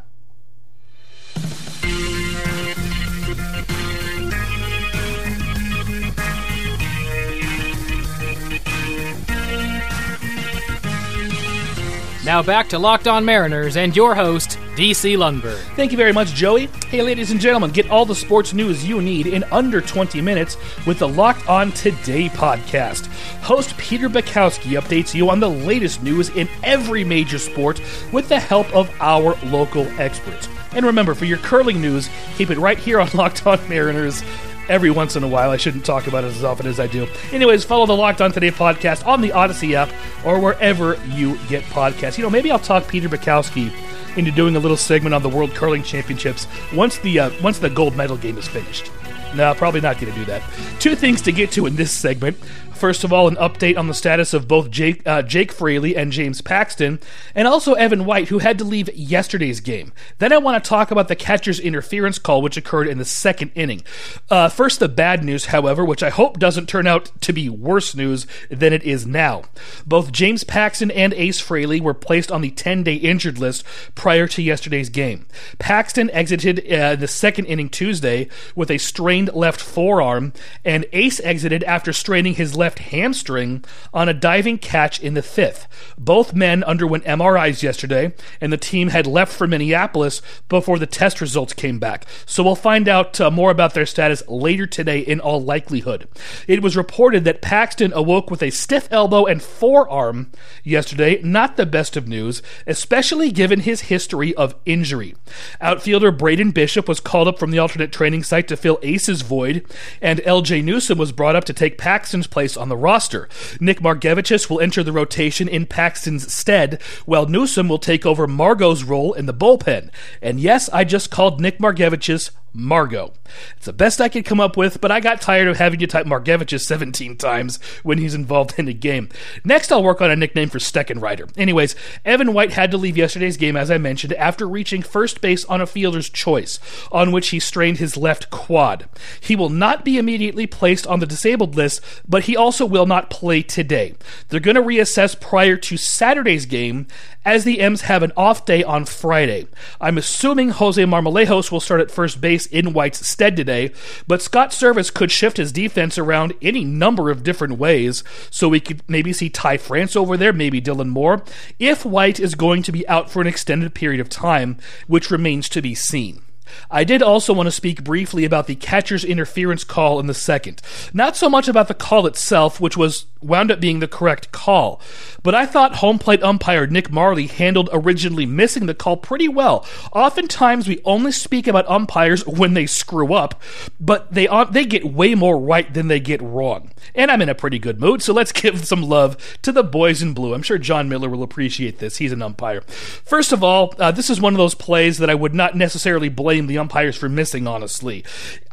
Now 12.23 12.43
back 12.43 12.69
to 12.69 12.77
Locked 12.77 13.07
On 13.07 13.25
Mariners 13.25 13.77
and 13.77 13.95
your 13.95 14.13
host, 14.13 14.59
DC 14.75 15.17
Lundberg. 15.17 15.57
Thank 15.75 15.91
you 15.91 15.97
very 15.97 16.13
much, 16.13 16.35
Joey. 16.35 16.67
Hey, 16.85 17.01
ladies 17.01 17.31
and 17.31 17.39
gentlemen, 17.39 17.71
get 17.71 17.89
all 17.89 18.05
the 18.05 18.13
sports 18.13 18.53
news 18.53 18.87
you 18.87 19.01
need 19.01 19.25
in 19.25 19.43
under 19.45 19.81
20 19.81 20.21
minutes 20.21 20.55
with 20.85 20.99
the 20.99 21.07
Locked 21.07 21.49
On 21.49 21.71
Today 21.71 22.29
podcast. 22.29 23.07
Host 23.41 23.75
Peter 23.79 24.07
Bukowski 24.07 24.79
updates 24.79 25.15
you 25.15 25.31
on 25.31 25.39
the 25.39 25.49
latest 25.49 26.03
news 26.03 26.29
in 26.29 26.47
every 26.63 27.03
major 27.03 27.39
sport 27.39 27.81
with 28.13 28.29
the 28.29 28.39
help 28.39 28.71
of 28.71 28.91
our 29.01 29.35
local 29.47 29.87
experts. 29.99 30.47
And 30.73 30.85
remember, 30.85 31.15
for 31.15 31.25
your 31.25 31.39
curling 31.39 31.81
news, 31.81 32.07
keep 32.37 32.51
it 32.51 32.59
right 32.59 32.77
here 32.77 32.99
on 32.99 33.09
Locked 33.15 33.47
On 33.47 33.59
Mariners 33.67 34.21
every 34.69 34.91
once 34.91 35.15
in 35.15 35.23
a 35.23 35.27
while. 35.27 35.49
I 35.49 35.57
shouldn't 35.57 35.85
talk 35.85 36.07
about 36.07 36.23
it 36.23 36.27
as 36.27 36.43
often 36.43 36.67
as 36.67 36.79
I 36.79 36.87
do. 36.87 37.07
Anyways, 37.31 37.63
follow 37.63 37.85
the 37.85 37.95
Locked 37.95 38.21
On 38.21 38.31
Today 38.31 38.51
podcast 38.51 39.05
on 39.05 39.21
the 39.21 39.31
Odyssey 39.31 39.75
app 39.75 39.89
or 40.25 40.39
wherever 40.39 40.95
you 41.07 41.37
get 41.47 41.63
podcasts. 41.65 42.17
You 42.17 42.23
know, 42.23 42.29
maybe 42.29 42.51
I'll 42.51 42.59
talk 42.59 42.87
Peter 42.87 43.09
Bukowski 43.09 43.71
into 44.17 44.31
doing 44.31 44.55
a 44.55 44.59
little 44.59 44.77
segment 44.77 45.15
on 45.15 45.23
the 45.23 45.29
World 45.29 45.53
Curling 45.55 45.83
Championships 45.83 46.47
once 46.73 46.97
the 46.99 47.19
uh, 47.19 47.31
once 47.41 47.59
the 47.59 47.69
gold 47.69 47.95
medal 47.95 48.17
game 48.17 48.37
is 48.37 48.47
finished. 48.47 48.91
No, 49.35 49.53
probably 49.53 49.79
not 49.81 49.99
going 49.99 50.11
to 50.11 50.19
do 50.19 50.25
that. 50.25 50.41
Two 50.79 50.95
things 50.95 51.21
to 51.21 51.31
get 51.31 51.51
to 51.51 51.65
in 51.65 51.75
this 51.75 51.91
segment. 51.91 52.37
First 52.81 53.03
of 53.03 53.13
all, 53.13 53.27
an 53.27 53.35
update 53.35 53.77
on 53.77 53.85
the 53.85 53.93
status 53.93 54.33
of 54.33 54.47
both 54.47 54.71
Jake, 54.71 55.07
uh, 55.07 55.21
Jake 55.21 55.51
Fraley 55.51 55.95
and 55.95 56.11
James 56.11 56.41
Paxton, 56.41 56.99
and 57.35 57.47
also 57.47 57.75
Evan 57.75 58.05
White, 58.05 58.29
who 58.29 58.39
had 58.39 58.57
to 58.57 58.63
leave 58.63 58.91
yesterday's 58.95 59.59
game. 59.59 59.93
Then 60.17 60.33
I 60.33 60.39
want 60.39 60.63
to 60.63 60.67
talk 60.67 60.89
about 60.89 61.07
the 61.07 61.15
catcher's 61.15 61.59
interference 61.59 62.17
call, 62.17 62.41
which 62.41 62.57
occurred 62.57 62.87
in 62.87 62.97
the 62.97 63.05
second 63.05 63.51
inning. 63.53 63.83
Uh, 64.31 64.49
first, 64.49 64.79
the 64.79 64.89
bad 64.89 65.23
news, 65.23 65.45
however, 65.45 65.85
which 65.85 66.01
I 66.01 66.09
hope 66.09 66.39
doesn't 66.39 66.67
turn 66.67 66.87
out 66.87 67.11
to 67.21 67.31
be 67.31 67.49
worse 67.49 67.93
news 67.93 68.25
than 68.49 68.73
it 68.73 68.81
is 68.81 69.05
now. 69.05 69.43
Both 69.85 70.11
James 70.11 70.43
Paxton 70.43 70.89
and 70.89 71.13
Ace 71.13 71.39
Fraley 71.39 71.79
were 71.79 71.93
placed 71.93 72.31
on 72.31 72.41
the 72.41 72.49
10 72.49 72.81
day 72.81 72.95
injured 72.95 73.37
list 73.37 73.63
prior 73.93 74.25
to 74.29 74.41
yesterday's 74.41 74.89
game. 74.89 75.27
Paxton 75.59 76.09
exited 76.09 76.67
uh, 76.73 76.95
the 76.95 77.07
second 77.07 77.45
inning 77.45 77.69
Tuesday 77.69 78.27
with 78.55 78.71
a 78.71 78.79
strained 78.79 79.31
left 79.35 79.61
forearm, 79.61 80.33
and 80.65 80.87
Ace 80.93 81.19
exited 81.19 81.63
after 81.65 81.93
straining 81.93 82.33
his 82.33 82.57
left 82.57 82.70
left 82.71 82.93
hamstring 82.93 83.65
on 83.93 84.07
a 84.07 84.13
diving 84.13 84.57
catch 84.57 84.97
in 85.01 85.13
the 85.13 85.21
fifth. 85.21 85.67
Both 85.97 86.33
men 86.33 86.63
underwent 86.63 87.03
MRIs 87.03 87.61
yesterday, 87.61 88.13
and 88.39 88.53
the 88.53 88.57
team 88.57 88.89
had 88.89 89.05
left 89.05 89.33
for 89.33 89.45
Minneapolis 89.45 90.21
before 90.47 90.79
the 90.79 90.85
test 90.85 91.19
results 91.19 91.51
came 91.51 91.79
back. 91.79 92.05
So 92.25 92.43
we'll 92.43 92.55
find 92.55 92.87
out 92.87 93.19
uh, 93.19 93.29
more 93.29 93.51
about 93.51 93.73
their 93.73 93.85
status 93.85 94.23
later 94.29 94.65
today 94.65 94.99
in 94.99 95.19
all 95.19 95.41
likelihood. 95.41 96.07
It 96.47 96.61
was 96.61 96.77
reported 96.77 97.25
that 97.25 97.41
Paxton 97.41 97.91
awoke 97.91 98.31
with 98.31 98.41
a 98.41 98.51
stiff 98.51 98.87
elbow 98.89 99.25
and 99.25 99.41
forearm 99.41 100.31
yesterday, 100.63 101.19
not 101.21 101.57
the 101.57 101.65
best 101.65 101.97
of 101.97 102.07
news, 102.07 102.41
especially 102.67 103.31
given 103.31 103.61
his 103.61 103.81
history 103.81 104.33
of 104.35 104.55
injury. 104.65 105.13
Outfielder 105.59 106.11
Braden 106.11 106.51
Bishop 106.51 106.87
was 106.87 107.01
called 107.01 107.27
up 107.27 107.37
from 107.37 107.51
the 107.51 107.59
alternate 107.59 107.91
training 107.91 108.23
site 108.23 108.47
to 108.47 108.55
fill 108.55 108.79
Ace's 108.81 109.23
void, 109.23 109.65
and 110.01 110.19
LJ 110.19 110.63
Newsome 110.63 110.97
was 110.97 111.11
brought 111.11 111.35
up 111.35 111.43
to 111.43 111.53
take 111.53 111.77
Paxton's 111.77 112.27
place 112.27 112.55
on 112.61 112.69
the 112.69 112.77
roster. 112.77 113.27
Nick 113.59 113.79
Margevicius 113.81 114.49
will 114.49 114.61
enter 114.61 114.83
the 114.83 114.91
rotation 114.91 115.47
in 115.47 115.65
Paxton's 115.65 116.33
stead, 116.33 116.81
while 117.05 117.25
Newsome 117.25 117.67
will 117.67 117.79
take 117.79 118.05
over 118.05 118.27
Margot's 118.27 118.83
role 118.83 119.13
in 119.13 119.25
the 119.25 119.33
bullpen. 119.33 119.89
And 120.21 120.39
yes, 120.39 120.69
I 120.69 120.83
just 120.83 121.11
called 121.11 121.41
Nick 121.41 121.57
Margevicius 121.57 122.29
Margot. 122.53 123.13
It's 123.55 123.65
the 123.65 123.73
best 123.73 124.01
I 124.01 124.09
could 124.09 124.25
come 124.25 124.39
up 124.39 124.57
with, 124.57 124.81
but 124.81 124.91
I 124.91 124.99
got 124.99 125.21
tired 125.21 125.47
of 125.47 125.57
having 125.57 125.79
to 125.79 125.87
type 125.87 126.05
Margevicius 126.05 126.61
17 126.65 127.17
times 127.17 127.61
when 127.83 127.97
he's 127.97 128.13
involved 128.13 128.55
in 128.57 128.67
a 128.67 128.73
game. 128.73 129.09
Next, 129.43 129.71
I'll 129.71 129.83
work 129.83 130.01
on 130.01 130.11
a 130.11 130.15
nickname 130.15 130.49
for 130.49 130.59
Steckenrider. 130.59 131.31
Anyways, 131.37 131.75
Evan 132.03 132.33
White 132.33 132.53
had 132.53 132.71
to 132.71 132.77
leave 132.77 132.97
yesterday's 132.97 133.37
game, 133.37 133.55
as 133.55 133.71
I 133.71 133.77
mentioned, 133.77 134.13
after 134.13 134.47
reaching 134.47 134.81
first 134.81 135.21
base 135.21 135.45
on 135.45 135.61
a 135.61 135.67
fielder's 135.67 136.09
choice, 136.09 136.59
on 136.91 137.11
which 137.11 137.29
he 137.29 137.39
strained 137.39 137.77
his 137.77 137.95
left 137.95 138.29
quad. 138.29 138.87
He 139.19 139.35
will 139.35 139.49
not 139.49 139.85
be 139.85 139.97
immediately 139.97 140.47
placed 140.47 140.85
on 140.87 140.99
the 140.99 141.05
disabled 141.05 141.55
list, 141.55 141.81
but 142.07 142.23
he 142.25 142.35
also 142.35 142.65
will 142.65 142.85
not 142.85 143.09
play 143.09 143.41
today. 143.41 143.95
They're 144.29 144.39
going 144.39 144.55
to 144.55 144.61
reassess 144.61 145.19
prior 145.19 145.55
to 145.57 145.77
Saturday's 145.77 146.45
game, 146.45 146.87
as 147.23 147.43
the 147.43 147.61
M's 147.61 147.81
have 147.81 148.03
an 148.03 148.11
off 148.17 148.45
day 148.45 148.63
on 148.63 148.85
Friday. 148.85 149.47
I'm 149.79 149.97
assuming 149.97 150.49
Jose 150.49 150.83
Marmolejos 150.83 151.51
will 151.51 151.59
start 151.59 151.81
at 151.81 151.91
first 151.91 152.19
base 152.19 152.40
in 152.45 152.73
White's 152.73 153.05
stead 153.07 153.35
today, 153.35 153.71
but 154.07 154.21
Scott 154.21 154.51
Servais 154.51 154.93
could 154.93 155.11
shift 155.11 155.37
his 155.37 155.51
defense 155.51 155.97
around 155.97 156.33
any 156.41 156.63
number 156.63 157.09
of 157.09 157.23
different 157.23 157.57
ways, 157.57 158.03
so 158.29 158.49
we 158.49 158.59
could 158.59 158.81
maybe 158.89 159.13
see 159.13 159.29
Ty 159.29 159.57
France 159.57 159.95
over 159.95 160.17
there, 160.17 160.33
maybe 160.33 160.61
Dylan 160.61 160.89
Moore, 160.89 161.23
if 161.59 161.85
White 161.85 162.19
is 162.19 162.35
going 162.35 162.63
to 162.63 162.71
be 162.71 162.87
out 162.87 163.09
for 163.09 163.21
an 163.21 163.27
extended 163.27 163.73
period 163.73 163.99
of 163.99 164.09
time, 164.09 164.57
which 164.87 165.11
remains 165.11 165.49
to 165.49 165.61
be 165.61 165.75
seen. 165.75 166.21
I 166.69 166.83
did 166.83 167.01
also 167.01 167.33
want 167.33 167.47
to 167.47 167.51
speak 167.51 167.83
briefly 167.83 168.25
about 168.25 168.47
the 168.47 168.55
catcher's 168.55 169.05
interference 169.05 169.63
call 169.63 169.99
in 169.99 170.07
the 170.07 170.13
second. 170.13 170.61
Not 170.93 171.15
so 171.15 171.29
much 171.29 171.47
about 171.47 171.67
the 171.67 171.73
call 171.73 172.05
itself, 172.05 172.59
which 172.59 172.77
was 172.77 173.05
wound 173.21 173.51
up 173.51 173.59
being 173.59 173.79
the 173.79 173.87
correct 173.87 174.31
call, 174.31 174.81
but 175.23 175.35
I 175.35 175.45
thought 175.45 175.75
home 175.75 175.99
plate 175.99 176.23
umpire 176.23 176.67
Nick 176.67 176.89
Mahrley 176.89 177.29
handled 177.29 177.69
originally 177.71 178.25
missing 178.25 178.65
the 178.65 178.73
call 178.73 178.97
pretty 178.97 179.27
well. 179.27 179.65
Oftentimes 179.93 180.67
we 180.67 180.81
only 180.85 181.11
speak 181.11 181.47
about 181.47 181.69
umpires 181.69 182.25
when 182.25 182.53
they 182.53 182.65
screw 182.65 183.13
up, 183.13 183.41
but 183.79 184.13
they 184.13 184.27
they 184.51 184.65
get 184.65 184.85
way 184.85 185.15
more 185.15 185.39
right 185.39 185.71
than 185.73 185.87
they 185.87 185.99
get 185.99 186.21
wrong. 186.21 186.71
And 186.95 187.11
I'm 187.11 187.21
in 187.21 187.29
a 187.29 187.35
pretty 187.35 187.59
good 187.59 187.79
mood, 187.79 188.01
so 188.01 188.13
let's 188.13 188.31
give 188.41 188.65
some 188.65 188.83
love 188.83 189.17
to 189.41 189.51
the 189.51 189.63
boys 189.63 190.01
in 190.01 190.13
blue. 190.13 190.33
I'm 190.33 190.43
sure 190.43 190.57
John 190.57 190.89
Miller 190.89 191.09
will 191.09 191.23
appreciate 191.23 191.79
this. 191.79 191.97
He's 191.97 192.11
an 192.11 192.21
umpire. 192.21 192.61
First 192.61 193.31
of 193.31 193.43
all, 193.43 193.73
uh, 193.77 193.91
this 193.91 194.09
is 194.09 194.21
one 194.21 194.33
of 194.33 194.37
those 194.37 194.55
plays 194.55 194.97
that 194.97 195.09
I 195.09 195.15
would 195.15 195.33
not 195.33 195.55
necessarily 195.55 196.09
blame 196.09 196.47
the 196.47 196.57
umpires 196.57 196.97
for 196.97 197.09
missing, 197.09 197.47
honestly. 197.47 198.03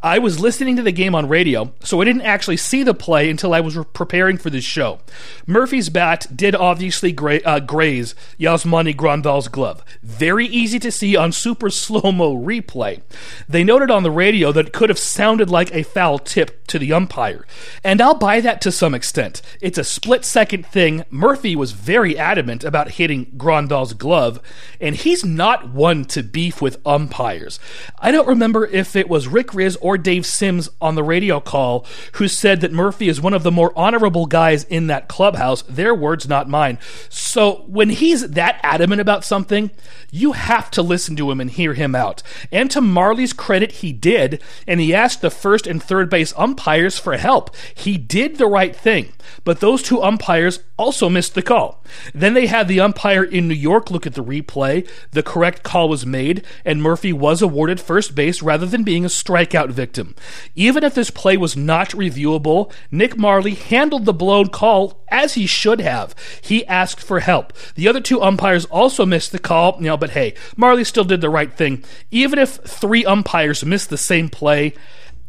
I 0.01 0.19
was 0.19 0.39
listening 0.39 0.75
to 0.77 0.81
the 0.81 0.91
game 0.91 1.15
on 1.15 1.27
radio, 1.27 1.73
so 1.83 2.01
I 2.01 2.05
didn't 2.05 2.21
actually 2.21 2.57
see 2.57 2.83
the 2.83 2.93
play 2.93 3.29
until 3.29 3.53
I 3.53 3.59
was 3.59 3.77
preparing 3.93 4.37
for 4.37 4.49
this 4.59 4.65
show. 4.65 4.99
Murphy's 5.47 5.87
bat 5.87 6.27
did 6.35 6.53
obviously 6.53 7.13
gra- 7.13 7.39
uh, 7.45 7.61
graze 7.61 8.13
Yasmani 8.37 8.95
Grandal's 8.95 9.47
glove. 9.47 9.81
Very 10.03 10.47
easy 10.47 10.79
to 10.79 10.91
see 10.91 11.15
on 11.15 11.31
super 11.31 11.69
slow 11.85 12.11
mo 12.11 12.35
replay. 12.35 13.01
They 13.47 13.63
noted 13.63 13.89
on 13.89 14.03
the 14.03 14.11
radio 14.11 14.51
that 14.51 14.67
it 14.67 14.73
could 14.73 14.89
have 14.89 14.99
sounded 14.99 15.49
like 15.49 15.73
a 15.73 15.83
foul 15.83 16.19
tip 16.19 16.67
to 16.67 16.77
the 16.77 16.91
umpire. 16.91 17.45
And 17.85 18.01
I'll 18.01 18.15
buy 18.15 18.41
that 18.41 18.59
to 18.61 18.71
some 18.71 18.93
extent. 18.93 19.41
It's 19.61 19.77
a 19.77 19.83
split 19.85 20.25
second 20.25 20.65
thing. 20.65 21.05
Murphy 21.09 21.55
was 21.55 21.71
very 21.71 22.17
adamant 22.17 22.65
about 22.65 22.91
hitting 22.91 23.31
Grandal's 23.37 23.93
glove, 23.93 24.41
and 24.81 24.93
he's 24.93 25.23
not 25.23 25.69
one 25.69 26.03
to 26.05 26.21
beef 26.21 26.61
with 26.61 26.85
umpires. 26.85 27.61
I 27.99 28.11
don't 28.11 28.27
remember 28.27 28.65
if 28.65 28.97
it 28.97 29.07
was 29.07 29.29
Rick 29.29 29.47
Rizzs 29.47 29.77
or 29.79 29.97
Dave 29.97 30.25
Sims 30.25 30.69
on 30.81 30.95
the 30.95 31.03
radio 31.03 31.39
call 31.39 31.85
who 32.13 32.27
said 32.27 32.59
that 32.59 32.73
Murphy 32.73 33.07
is 33.07 33.21
one 33.21 33.33
of 33.33 33.43
the 33.43 33.51
more 33.51 33.71
honorable 33.77 34.25
guys 34.25 34.48
in 34.69 34.87
that 34.87 35.07
clubhouse. 35.07 35.61
Their 35.63 35.93
words, 35.93 36.27
not 36.27 36.49
mine. 36.49 36.77
So 37.09 37.63
when 37.67 37.89
he's 37.89 38.29
that 38.29 38.59
adamant 38.63 39.01
about 39.01 39.23
something, 39.23 39.71
you 40.11 40.33
have 40.33 40.71
to 40.71 40.81
listen 40.81 41.15
to 41.17 41.29
him 41.31 41.39
and 41.39 41.49
hear 41.49 41.73
him 41.73 41.95
out. 41.95 42.23
And 42.51 42.69
to 42.71 42.81
Mahrley's 42.81 43.33
credit, 43.33 43.71
he 43.73 43.91
did, 43.91 44.41
and 44.67 44.79
he 44.79 44.93
asked 44.93 45.21
the 45.21 45.29
first 45.29 45.67
and 45.67 45.81
third 45.81 46.09
base 46.09 46.33
umpires 46.37 46.97
for 46.97 47.17
help. 47.17 47.55
He 47.73 47.97
did 47.97 48.37
the 48.37 48.47
right 48.47 48.75
thing, 48.75 49.13
but 49.43 49.59
those 49.59 49.81
two 49.81 50.01
umpires 50.01 50.59
also 50.77 51.09
missed 51.09 51.35
the 51.35 51.41
call. 51.41 51.83
Then 52.13 52.33
they 52.33 52.47
had 52.47 52.67
the 52.67 52.79
umpire 52.79 53.23
in 53.23 53.47
New 53.47 53.53
York 53.53 53.91
look 53.91 54.07
at 54.07 54.13
the 54.13 54.23
replay. 54.23 54.87
The 55.11 55.23
correct 55.23 55.63
call 55.63 55.89
was 55.89 56.05
made, 56.05 56.43
and 56.63 56.81
Murphy 56.81 57.11
was 57.11 57.41
awarded 57.41 57.79
first 57.79 58.15
base 58.15 58.41
rather 58.41 58.65
than 58.65 58.83
being 58.83 59.03
a 59.03 59.09
strikeout 59.09 59.69
victim. 59.71 60.15
Even 60.55 60.83
if 60.83 60.95
this 60.95 61.11
play 61.11 61.37
was 61.37 61.57
not 61.57 61.89
reviewable, 61.89 62.71
Nick 62.91 63.15
Mahrley 63.15 63.57
handled 63.57 64.05
the 64.05 64.13
blow 64.13 64.38
call, 64.47 65.03
as 65.09 65.33
he 65.33 65.45
should 65.45 65.81
have. 65.81 66.15
He 66.41 66.65
asked 66.65 67.01
for 67.01 67.19
help. 67.19 67.53
The 67.75 67.87
other 67.87 68.01
two 68.01 68.21
umpires 68.21 68.65
also 68.65 69.05
missed 69.05 69.31
the 69.31 69.39
call, 69.39 69.75
you 69.79 69.85
know, 69.85 69.97
but 69.97 70.11
hey, 70.11 70.33
Mahrley 70.57 70.85
still 70.85 71.03
did 71.03 71.21
the 71.21 71.29
right 71.29 71.51
thing. 71.51 71.83
Even 72.11 72.39
if 72.39 72.55
three 72.55 73.05
umpires 73.05 73.65
missed 73.65 73.89
the 73.89 73.97
same 73.97 74.29
play, 74.29 74.73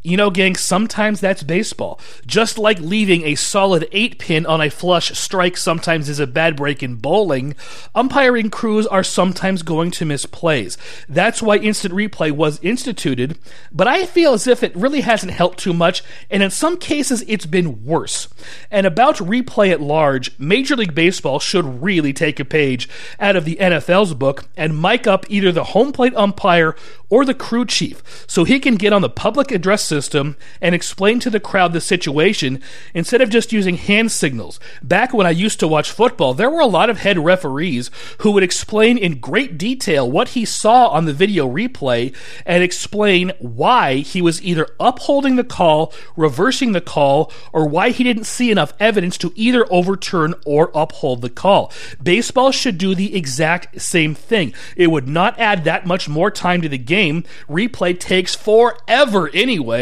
you 0.02 0.16
know, 0.16 0.30
gang, 0.30 0.56
sometimes 0.56 1.20
that's 1.20 1.42
baseball. 1.42 2.00
Just 2.26 2.58
like 2.58 2.80
leaving 2.80 3.24
a 3.24 3.34
solid 3.34 3.86
eight 3.92 4.18
pin 4.18 4.46
on 4.46 4.60
a 4.60 4.70
flush 4.70 5.12
strike 5.18 5.56
sometimes 5.56 6.08
is 6.08 6.18
a 6.18 6.26
bad 6.26 6.56
break 6.56 6.82
in 6.82 6.96
bowling, 6.96 7.54
umpiring 7.94 8.48
crews 8.48 8.86
are 8.86 9.02
sometimes 9.02 9.62
going 9.62 9.90
to 9.90 10.06
miss 10.06 10.24
plays. 10.24 10.78
That's 11.08 11.42
why 11.42 11.56
instant 11.56 11.92
replay 11.92 12.32
was 12.32 12.60
instituted, 12.62 13.38
but 13.70 13.86
I 13.86 14.06
feel 14.06 14.32
as 14.32 14.46
if 14.46 14.62
it 14.62 14.74
really 14.74 15.02
hasn't 15.02 15.32
helped 15.32 15.58
too 15.58 15.74
much, 15.74 16.02
and 16.30 16.42
in 16.42 16.50
some 16.50 16.78
cases 16.78 17.22
it's 17.28 17.46
been 17.46 17.84
worse. 17.84 18.28
And 18.70 18.86
about 18.86 19.16
replay 19.16 19.70
at 19.70 19.82
large, 19.82 20.38
Major 20.38 20.76
League 20.76 20.94
Baseball 20.94 21.38
should 21.40 21.82
really 21.82 22.14
take 22.14 22.40
a 22.40 22.44
page 22.44 22.88
out 23.18 23.36
of 23.36 23.44
the 23.44 23.56
NFL's 23.56 24.14
book 24.14 24.48
and 24.56 24.80
mic 24.80 25.06
up 25.06 25.26
either 25.28 25.52
the 25.52 25.64
home 25.64 25.92
plate 25.92 26.14
umpire 26.16 26.74
or 27.10 27.24
the 27.24 27.34
crew 27.34 27.66
chief 27.66 28.24
so 28.26 28.44
he 28.44 28.58
can 28.58 28.76
get 28.76 28.92
on 28.92 29.02
the 29.02 29.10
public 29.10 29.50
address 29.50 29.89
system 29.90 30.36
and 30.62 30.74
explain 30.74 31.20
to 31.20 31.30
the 31.30 31.40
crowd 31.40 31.72
the 31.72 31.80
situation 31.80 32.62
instead 32.94 33.20
of 33.20 33.28
just 33.28 33.52
using 33.52 33.76
hand 33.76 34.12
signals. 34.12 34.58
Back 34.82 35.12
when 35.12 35.26
I 35.26 35.30
used 35.30 35.60
to 35.60 35.68
watch 35.68 35.90
football, 35.90 36.32
there 36.32 36.48
were 36.48 36.60
a 36.60 36.66
lot 36.66 36.88
of 36.88 36.98
head 36.98 37.18
referees 37.18 37.90
who 38.20 38.30
would 38.30 38.44
explain 38.44 38.96
in 38.96 39.20
great 39.20 39.58
detail 39.58 40.10
what 40.10 40.30
he 40.30 40.44
saw 40.44 40.88
on 40.88 41.04
the 41.04 41.12
video 41.12 41.48
replay 41.48 42.14
and 42.46 42.62
explain 42.62 43.32
why 43.40 43.96
he 43.96 44.22
was 44.22 44.42
either 44.42 44.68
upholding 44.78 45.34
the 45.36 45.50
call, 45.58 45.92
reversing 46.16 46.72
the 46.72 46.80
call, 46.80 47.32
or 47.52 47.68
why 47.68 47.90
he 47.90 48.04
didn't 48.04 48.24
see 48.24 48.50
enough 48.50 48.72
evidence 48.78 49.18
to 49.18 49.32
either 49.34 49.66
overturn 49.72 50.34
or 50.46 50.70
uphold 50.74 51.20
the 51.20 51.28
call. 51.28 51.72
Baseball 52.00 52.52
should 52.52 52.78
do 52.78 52.94
the 52.94 53.16
exact 53.16 53.80
same 53.80 54.14
thing. 54.14 54.54
It 54.76 54.92
would 54.92 55.08
not 55.08 55.38
add 55.38 55.64
that 55.64 55.86
much 55.86 56.08
more 56.08 56.30
time 56.30 56.62
to 56.62 56.68
the 56.68 56.78
game. 56.78 57.24
Replay 57.48 57.98
takes 57.98 58.34
forever 58.34 59.28
anyway, 59.34 59.79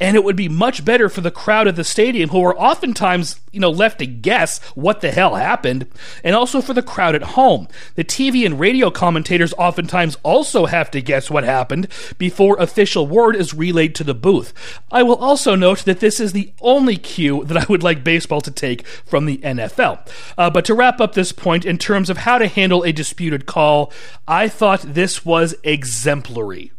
and 0.00 0.16
it 0.16 0.24
would 0.24 0.36
be 0.36 0.48
much 0.48 0.84
better 0.84 1.08
for 1.08 1.20
the 1.20 1.30
crowd 1.30 1.68
at 1.68 1.76
the 1.76 1.84
stadium 1.84 2.30
who 2.30 2.42
are 2.44 2.58
oftentimes, 2.58 3.40
you 3.52 3.60
know, 3.60 3.70
left 3.70 3.98
to 3.98 4.06
guess 4.06 4.58
what 4.74 5.00
the 5.00 5.10
hell 5.10 5.34
happened, 5.34 5.86
and 6.22 6.34
also 6.34 6.60
for 6.60 6.74
the 6.74 6.82
crowd 6.82 7.14
at 7.14 7.22
home. 7.22 7.68
The 7.94 8.04
TV 8.04 8.44
and 8.44 8.60
radio 8.60 8.90
commentators 8.90 9.54
oftentimes 9.58 10.16
also 10.22 10.66
have 10.66 10.90
to 10.92 11.00
guess 11.00 11.30
what 11.30 11.44
happened 11.44 11.88
before 12.18 12.56
official 12.58 13.06
word 13.06 13.36
is 13.36 13.54
relayed 13.54 13.94
to 13.96 14.04
the 14.04 14.14
booth. 14.14 14.52
I 14.90 15.02
will 15.02 15.16
also 15.16 15.54
note 15.54 15.84
that 15.84 16.00
this 16.00 16.20
is 16.20 16.32
the 16.32 16.52
only 16.60 16.96
cue 16.96 17.44
that 17.44 17.56
I 17.56 17.66
would 17.68 17.82
like 17.82 18.04
baseball 18.04 18.40
to 18.42 18.50
take 18.50 18.86
from 18.86 19.26
the 19.26 19.38
NFL. 19.38 20.06
Uh, 20.36 20.50
but 20.50 20.64
to 20.66 20.74
wrap 20.74 21.00
up 21.00 21.14
this 21.14 21.32
point, 21.32 21.64
in 21.64 21.78
terms 21.78 22.10
of 22.10 22.18
how 22.18 22.38
to 22.38 22.46
handle 22.46 22.82
a 22.82 22.92
disputed 22.92 23.46
call, 23.46 23.92
I 24.28 24.48
thought 24.48 24.80
this 24.82 25.24
was 25.24 25.54
exemplary. 25.62 26.72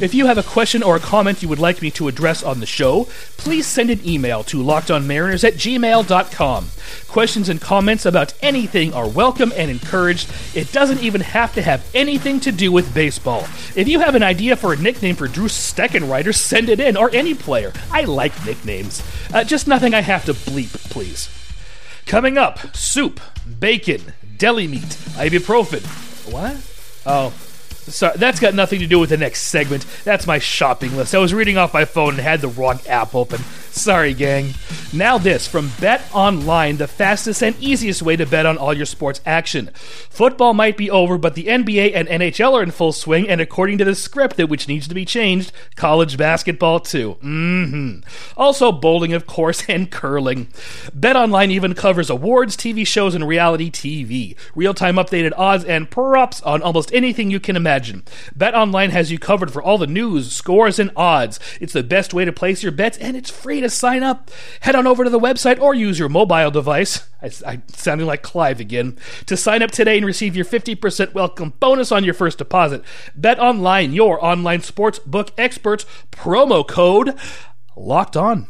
If 0.00 0.14
you 0.14 0.26
have 0.26 0.38
a 0.38 0.42
question 0.42 0.82
or 0.82 0.96
a 0.96 1.00
comment 1.00 1.42
you 1.42 1.48
would 1.48 1.58
like 1.58 1.82
me 1.82 1.90
to 1.92 2.08
address 2.08 2.42
on 2.42 2.60
the 2.60 2.66
show, 2.66 3.04
please 3.36 3.66
send 3.66 3.90
an 3.90 4.06
email 4.06 4.42
to 4.44 4.62
lockedonmariners 4.62 5.44
at 5.44 5.54
gmail.com. 5.54 6.68
Questions 7.08 7.48
and 7.48 7.60
comments 7.60 8.06
about 8.06 8.34
anything 8.40 8.94
are 8.94 9.08
welcome 9.08 9.52
and 9.56 9.70
encouraged. 9.70 10.30
It 10.54 10.72
doesn't 10.72 11.02
even 11.02 11.20
have 11.20 11.54
to 11.54 11.62
have 11.62 11.88
anything 11.94 12.40
to 12.40 12.52
do 12.52 12.72
with 12.72 12.94
baseball. 12.94 13.42
If 13.74 13.88
you 13.88 14.00
have 14.00 14.14
an 14.14 14.22
idea 14.22 14.56
for 14.56 14.72
a 14.72 14.76
nickname 14.76 15.16
for 15.16 15.28
Drew 15.28 15.48
Steckenrider, 15.48 16.34
send 16.34 16.68
it 16.68 16.80
in, 16.80 16.96
or 16.96 17.10
any 17.12 17.34
player. 17.34 17.72
I 17.90 18.04
like 18.04 18.44
nicknames. 18.46 19.02
Uh, 19.32 19.44
just 19.44 19.68
nothing 19.68 19.94
I 19.94 20.00
have 20.00 20.24
to 20.26 20.34
bleep, 20.34 20.90
please. 20.90 21.28
Coming 22.06 22.38
up, 22.38 22.74
soup, 22.74 23.20
bacon, 23.58 24.12
deli 24.36 24.66
meat, 24.66 24.96
ibuprofen. 25.16 25.84
What? 26.32 26.56
Oh, 27.06 27.32
Sorry, 27.80 28.16
that's 28.16 28.40
got 28.40 28.54
nothing 28.54 28.80
to 28.80 28.86
do 28.86 28.98
with 28.98 29.10
the 29.10 29.16
next 29.16 29.42
segment. 29.42 29.86
That's 30.04 30.26
my 30.26 30.38
shopping 30.38 30.96
list. 30.96 31.14
I 31.14 31.18
was 31.18 31.34
reading 31.34 31.56
off 31.56 31.74
my 31.74 31.84
phone 31.84 32.14
and 32.14 32.20
had 32.20 32.40
the 32.40 32.48
wrong 32.48 32.80
app 32.88 33.14
open. 33.14 33.40
Sorry, 33.70 34.14
gang. 34.14 34.54
Now, 34.92 35.16
this 35.18 35.46
from 35.46 35.70
Bet 35.80 36.02
Online, 36.12 36.76
the 36.76 36.88
fastest 36.88 37.42
and 37.42 37.56
easiest 37.60 38.02
way 38.02 38.16
to 38.16 38.26
bet 38.26 38.44
on 38.44 38.58
all 38.58 38.74
your 38.74 38.86
sports 38.86 39.20
action. 39.24 39.70
Football 39.74 40.54
might 40.54 40.76
be 40.76 40.90
over, 40.90 41.16
but 41.16 41.34
the 41.34 41.46
NBA 41.46 41.92
and 41.94 42.08
NHL 42.08 42.54
are 42.54 42.62
in 42.62 42.72
full 42.72 42.92
swing, 42.92 43.28
and 43.28 43.40
according 43.40 43.78
to 43.78 43.84
the 43.84 43.94
script, 43.94 44.36
that 44.36 44.48
which 44.48 44.66
needs 44.66 44.88
to 44.88 44.94
be 44.94 45.04
changed, 45.04 45.52
college 45.76 46.16
basketball 46.16 46.80
too. 46.80 47.16
Mm-hmm. 47.22 48.00
Also, 48.36 48.72
bowling, 48.72 49.12
of 49.12 49.26
course, 49.26 49.64
and 49.68 49.90
curling. 49.90 50.48
Bet 50.92 51.16
Online 51.16 51.52
even 51.52 51.74
covers 51.74 52.10
awards, 52.10 52.56
TV 52.56 52.84
shows, 52.84 53.14
and 53.14 53.26
reality 53.26 53.70
TV. 53.70 54.36
Real 54.56 54.74
time 54.74 54.96
updated 54.96 55.32
odds 55.36 55.64
and 55.64 55.88
props 55.88 56.42
on 56.42 56.60
almost 56.62 56.92
anything 56.92 57.30
you 57.30 57.38
can 57.38 57.54
imagine. 57.54 57.69
Bet 58.34 58.54
Online 58.54 58.90
has 58.90 59.12
you 59.12 59.18
covered 59.18 59.52
for 59.52 59.62
all 59.62 59.78
the 59.78 59.86
news, 59.86 60.32
scores, 60.32 60.78
and 60.78 60.90
odds. 60.96 61.38
It's 61.60 61.72
the 61.72 61.82
best 61.82 62.12
way 62.12 62.24
to 62.24 62.32
place 62.32 62.62
your 62.62 62.72
bets, 62.72 62.98
and 62.98 63.16
it's 63.16 63.30
free 63.30 63.60
to 63.60 63.70
sign 63.70 64.02
up. 64.02 64.30
Head 64.60 64.74
on 64.74 64.86
over 64.86 65.04
to 65.04 65.10
the 65.10 65.20
website 65.20 65.60
or 65.60 65.72
use 65.72 65.98
your 65.98 66.08
mobile 66.08 66.50
device. 66.50 67.08
I, 67.22 67.30
I 67.46 67.62
sounding 67.68 68.06
like 68.06 68.22
Clive 68.22 68.58
again. 68.58 68.98
To 69.26 69.36
sign 69.36 69.62
up 69.62 69.70
today 69.70 69.96
and 69.96 70.04
receive 70.04 70.34
your 70.34 70.44
50% 70.44 71.14
welcome 71.14 71.54
bonus 71.60 71.92
on 71.92 72.02
your 72.02 72.14
first 72.14 72.38
deposit. 72.38 72.82
Bet 73.14 73.38
online, 73.38 73.92
your 73.92 74.22
online 74.24 74.62
sports 74.62 74.98
book 74.98 75.30
experts. 75.38 75.86
Promo 76.10 76.66
code 76.66 77.14
locked 77.76 78.16
on. 78.16 78.48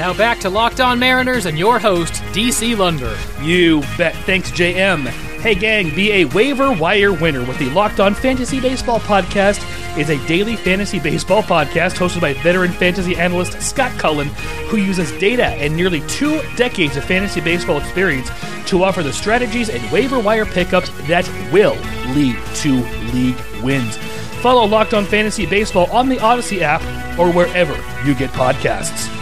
Now 0.00 0.14
back 0.14 0.40
to 0.40 0.48
Locked 0.48 0.80
On 0.80 0.98
Mariners 0.98 1.44
and 1.44 1.58
your 1.58 1.78
host, 1.78 2.14
DC 2.32 2.74
Lunder. 2.74 3.14
You 3.42 3.82
bet. 3.98 4.14
Thanks, 4.24 4.50
JM. 4.50 5.06
Hey, 5.42 5.54
gang, 5.54 5.94
be 5.94 6.10
a 6.12 6.24
waiver 6.24 6.72
wire 6.72 7.12
winner 7.12 7.44
with 7.44 7.58
the 7.58 7.68
Locked 7.68 8.00
On 8.00 8.14
Fantasy 8.14 8.60
Baseball 8.60 8.98
Podcast. 9.00 9.62
is 9.98 10.08
a 10.08 10.26
daily 10.26 10.56
fantasy 10.56 10.98
baseball 10.98 11.42
podcast 11.42 11.98
hosted 11.98 12.22
by 12.22 12.32
veteran 12.32 12.72
fantasy 12.72 13.14
analyst 13.14 13.60
Scott 13.60 13.92
Cullen, 13.98 14.28
who 14.68 14.78
uses 14.78 15.12
data 15.18 15.44
and 15.44 15.76
nearly 15.76 16.00
two 16.08 16.40
decades 16.56 16.96
of 16.96 17.04
fantasy 17.04 17.42
baseball 17.42 17.76
experience 17.76 18.30
to 18.70 18.82
offer 18.82 19.02
the 19.02 19.12
strategies 19.12 19.68
and 19.68 19.92
waiver 19.92 20.18
wire 20.18 20.46
pickups 20.46 20.88
that 21.08 21.28
will 21.52 21.76
lead 22.14 22.38
to 22.54 22.72
league 23.12 23.36
wins. 23.62 23.98
Follow 24.40 24.64
Locked 24.64 24.94
On 24.94 25.04
Fantasy 25.04 25.44
Baseball 25.44 25.90
on 25.90 26.08
the 26.08 26.18
Odyssey 26.20 26.62
app 26.62 26.80
or 27.18 27.30
wherever 27.30 27.74
you 28.06 28.14
get 28.14 28.30
podcasts. 28.30 29.19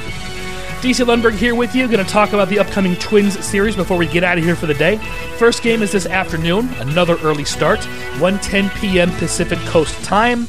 DC 0.79 1.05
Lundberg 1.05 1.35
here 1.35 1.57
with 1.57 1.75
you. 1.75 1.89
Going 1.89 2.05
to 2.05 2.11
talk 2.11 2.33
about 2.33 2.49
the 2.49 2.61
upcoming 2.61 2.95
Twins 2.97 3.45
series 3.45 3.75
before 3.75 3.97
we 3.97 4.07
get 4.07 4.23
out 4.23 4.39
of 4.39 4.45
here 4.45 4.55
for 4.55 4.67
the 4.67 4.75
day. 4.75 4.99
First 5.37 5.65
game 5.65 5.83
is 5.83 5.91
this 5.91 6.07
afternoon, 6.07 6.69
another 6.75 7.19
early 7.19 7.45
start, 7.45 7.81
1:10 8.21 8.73
p.m. 8.81 9.11
Pacific 9.13 9.59
Coast 9.67 10.01
time 10.05 10.47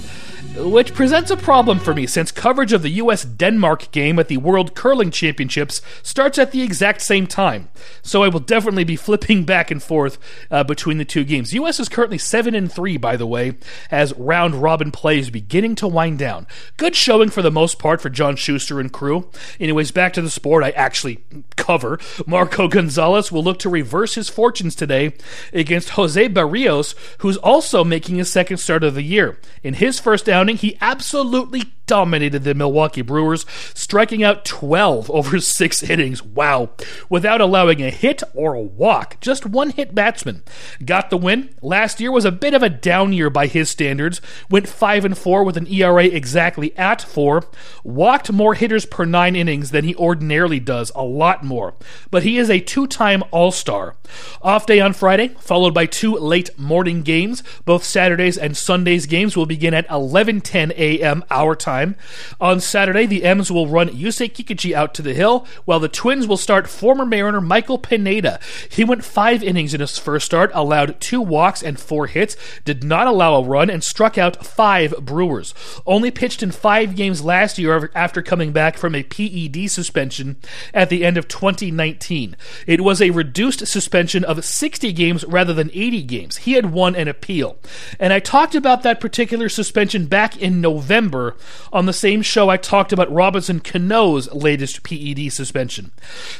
which 0.55 0.93
presents 0.93 1.31
a 1.31 1.37
problem 1.37 1.79
for 1.79 1.93
me 1.93 2.07
since 2.07 2.31
coverage 2.31 2.73
of 2.73 2.81
the 2.81 2.89
US 2.91 3.23
Denmark 3.23 3.91
game 3.91 4.19
at 4.19 4.27
the 4.27 4.37
World 4.37 4.75
Curling 4.75 5.11
Championships 5.11 5.81
starts 6.03 6.37
at 6.37 6.51
the 6.51 6.61
exact 6.61 7.01
same 7.01 7.27
time. 7.27 7.69
So 8.01 8.23
I 8.23 8.29
will 8.29 8.39
definitely 8.39 8.83
be 8.83 8.95
flipping 9.09 9.43
back 9.43 9.71
and 9.71 9.81
forth 9.81 10.17
uh, 10.49 10.63
between 10.63 10.97
the 10.97 11.05
two 11.05 11.23
games. 11.23 11.53
US 11.53 11.79
is 11.79 11.89
currently 11.89 12.17
7 12.17 12.55
and 12.55 12.71
3 12.71 12.97
by 12.97 13.15
the 13.15 13.27
way 13.27 13.57
as 13.91 14.13
round 14.13 14.55
robin 14.55 14.91
play 14.91 15.19
is 15.19 15.29
beginning 15.29 15.75
to 15.75 15.87
wind 15.87 16.19
down. 16.19 16.47
Good 16.77 16.95
showing 16.95 17.29
for 17.29 17.41
the 17.41 17.51
most 17.51 17.79
part 17.79 18.01
for 18.01 18.09
John 18.09 18.35
Shuster 18.35 18.79
and 18.79 18.91
crew. 18.91 19.29
Anyways, 19.59 19.91
back 19.91 20.13
to 20.13 20.21
the 20.21 20.29
sport 20.29 20.63
I 20.63 20.71
actually 20.71 21.23
cover. 21.55 21.99
Marco 22.25 22.67
Gonzalez 22.67 23.31
will 23.31 23.43
look 23.43 23.59
to 23.59 23.69
reverse 23.69 24.15
his 24.15 24.29
fortunes 24.29 24.75
today 24.75 25.13
against 25.53 25.91
Jose 25.91 26.29
Berrios, 26.29 26.95
who's 27.19 27.37
also 27.37 27.83
making 27.83 28.15
his 28.15 28.31
second 28.31 28.57
start 28.57 28.83
of 28.83 28.95
the 28.95 29.01
year. 29.01 29.37
In 29.63 29.75
his 29.75 29.99
first 29.99 30.28
outing 30.29 30.57
he 30.57 30.77
absolutely 30.81 31.63
dominated 31.89 32.43
the 32.43 32.53
Milwaukee 32.53 33.01
Brewers, 33.01 33.47
striking 33.73 34.23
out 34.23 34.45
12 34.45 35.09
over 35.11 35.39
six 35.39 35.81
innings. 35.81 36.23
Wow. 36.23 36.69
Without 37.09 37.41
allowing 37.41 37.81
a 37.81 37.89
hit 37.89 38.21
or 38.33 38.53
a 38.53 38.61
walk. 38.61 39.19
Just 39.19 39.45
one 39.45 39.71
hit 39.71 39.95
batsman. 39.95 40.43
Got 40.85 41.09
the 41.09 41.17
win. 41.17 41.49
Last 41.63 41.99
year 41.99 42.11
was 42.11 42.25
a 42.25 42.31
bit 42.31 42.53
of 42.53 42.61
a 42.61 42.69
down 42.69 43.11
year 43.11 43.31
by 43.31 43.47
his 43.47 43.69
standards. 43.71 44.21
Went 44.51 44.69
5 44.69 45.03
and 45.03 45.17
4 45.17 45.43
with 45.43 45.57
an 45.57 45.67
ERA 45.67 46.05
exactly 46.05 46.77
at 46.77 47.01
4. 47.01 47.43
Walked 47.83 48.31
more 48.31 48.53
hitters 48.53 48.85
per 48.85 49.05
9 49.05 49.35
innings 49.35 49.71
than 49.71 49.83
he 49.83 49.95
ordinarily 49.95 50.59
does. 50.59 50.91
A 50.93 51.03
lot 51.03 51.43
more. 51.43 51.73
But 52.11 52.21
he 52.21 52.37
is 52.37 52.51
a 52.51 52.59
two 52.59 52.85
time 52.85 53.23
All 53.31 53.51
Star. 53.51 53.95
Off 54.43 54.67
day 54.67 54.79
on 54.79 54.93
Friday, 54.93 55.29
followed 55.39 55.73
by 55.73 55.87
two 55.87 56.15
late 56.15 56.57
morning 56.57 57.01
games. 57.01 57.41
Both 57.65 57.83
Saturdays 57.83 58.37
and 58.37 58.55
Sundays 58.55 59.07
games 59.07 59.35
will 59.35 59.47
begin 59.47 59.73
at 59.73 59.87
11:10 59.87 60.71
a.m. 60.77 61.23
our 61.31 61.55
time 61.55 61.78
time. 61.79 61.95
On 62.41 62.59
Saturday, 62.59 63.05
the 63.05 63.23
M's 63.23 63.51
will 63.51 63.67
run 63.67 63.89
Yusei 63.89 64.31
Kikuchi 64.31 64.73
out 64.73 64.93
to 64.93 65.01
the 65.01 65.13
hill, 65.13 65.45
while 65.65 65.79
the 65.79 65.87
Twins 65.87 66.27
will 66.27 66.37
start 66.37 66.67
former 66.67 67.05
Mariner 67.05 67.41
Michael 67.41 67.77
Pineda. 67.77 68.39
He 68.69 68.83
went 68.83 69.03
five 69.03 69.43
innings 69.43 69.73
in 69.73 69.81
his 69.81 69.97
first 69.97 70.25
start, 70.25 70.51
allowed 70.53 70.99
two 70.99 71.21
walks 71.21 71.63
and 71.63 71.79
four 71.79 72.07
hits, 72.07 72.35
did 72.65 72.83
not 72.83 73.07
allow 73.07 73.35
a 73.35 73.43
run, 73.43 73.69
and 73.69 73.83
struck 73.83 74.17
out 74.17 74.45
five 74.45 74.93
Brewers. 74.99 75.53
Only 75.85 76.11
pitched 76.11 76.43
in 76.43 76.51
five 76.51 76.95
games 76.95 77.23
last 77.23 77.57
year 77.57 77.91
after 77.95 78.21
coming 78.21 78.51
back 78.51 78.77
from 78.77 78.95
a 78.95 79.03
PED 79.03 79.69
suspension 79.69 80.37
at 80.73 80.89
the 80.89 81.05
end 81.05 81.17
of 81.17 81.27
2019. 81.27 82.35
It 82.67 82.81
was 82.81 83.01
a 83.01 83.09
reduced 83.11 83.65
suspension 83.67 84.23
of 84.23 84.43
60 84.43 84.91
games 84.93 85.25
rather 85.25 85.53
than 85.53 85.71
80 85.73 86.03
games. 86.03 86.37
He 86.37 86.53
had 86.53 86.71
won 86.71 86.95
an 86.95 87.07
appeal. 87.07 87.57
And 87.99 88.13
I 88.13 88.19
talked 88.19 88.55
about 88.55 88.83
that 88.83 88.99
particular 88.99 89.49
suspension 89.49 90.05
back 90.05 90.37
in 90.37 90.61
November 90.61 91.35
on 91.71 91.85
the 91.85 91.93
same 91.93 92.21
show 92.21 92.49
I 92.49 92.57
talked 92.57 92.91
about 92.91 93.11
Robinson 93.11 93.59
Cano's 93.59 94.31
latest 94.33 94.83
PED 94.83 95.31
suspension. 95.31 95.91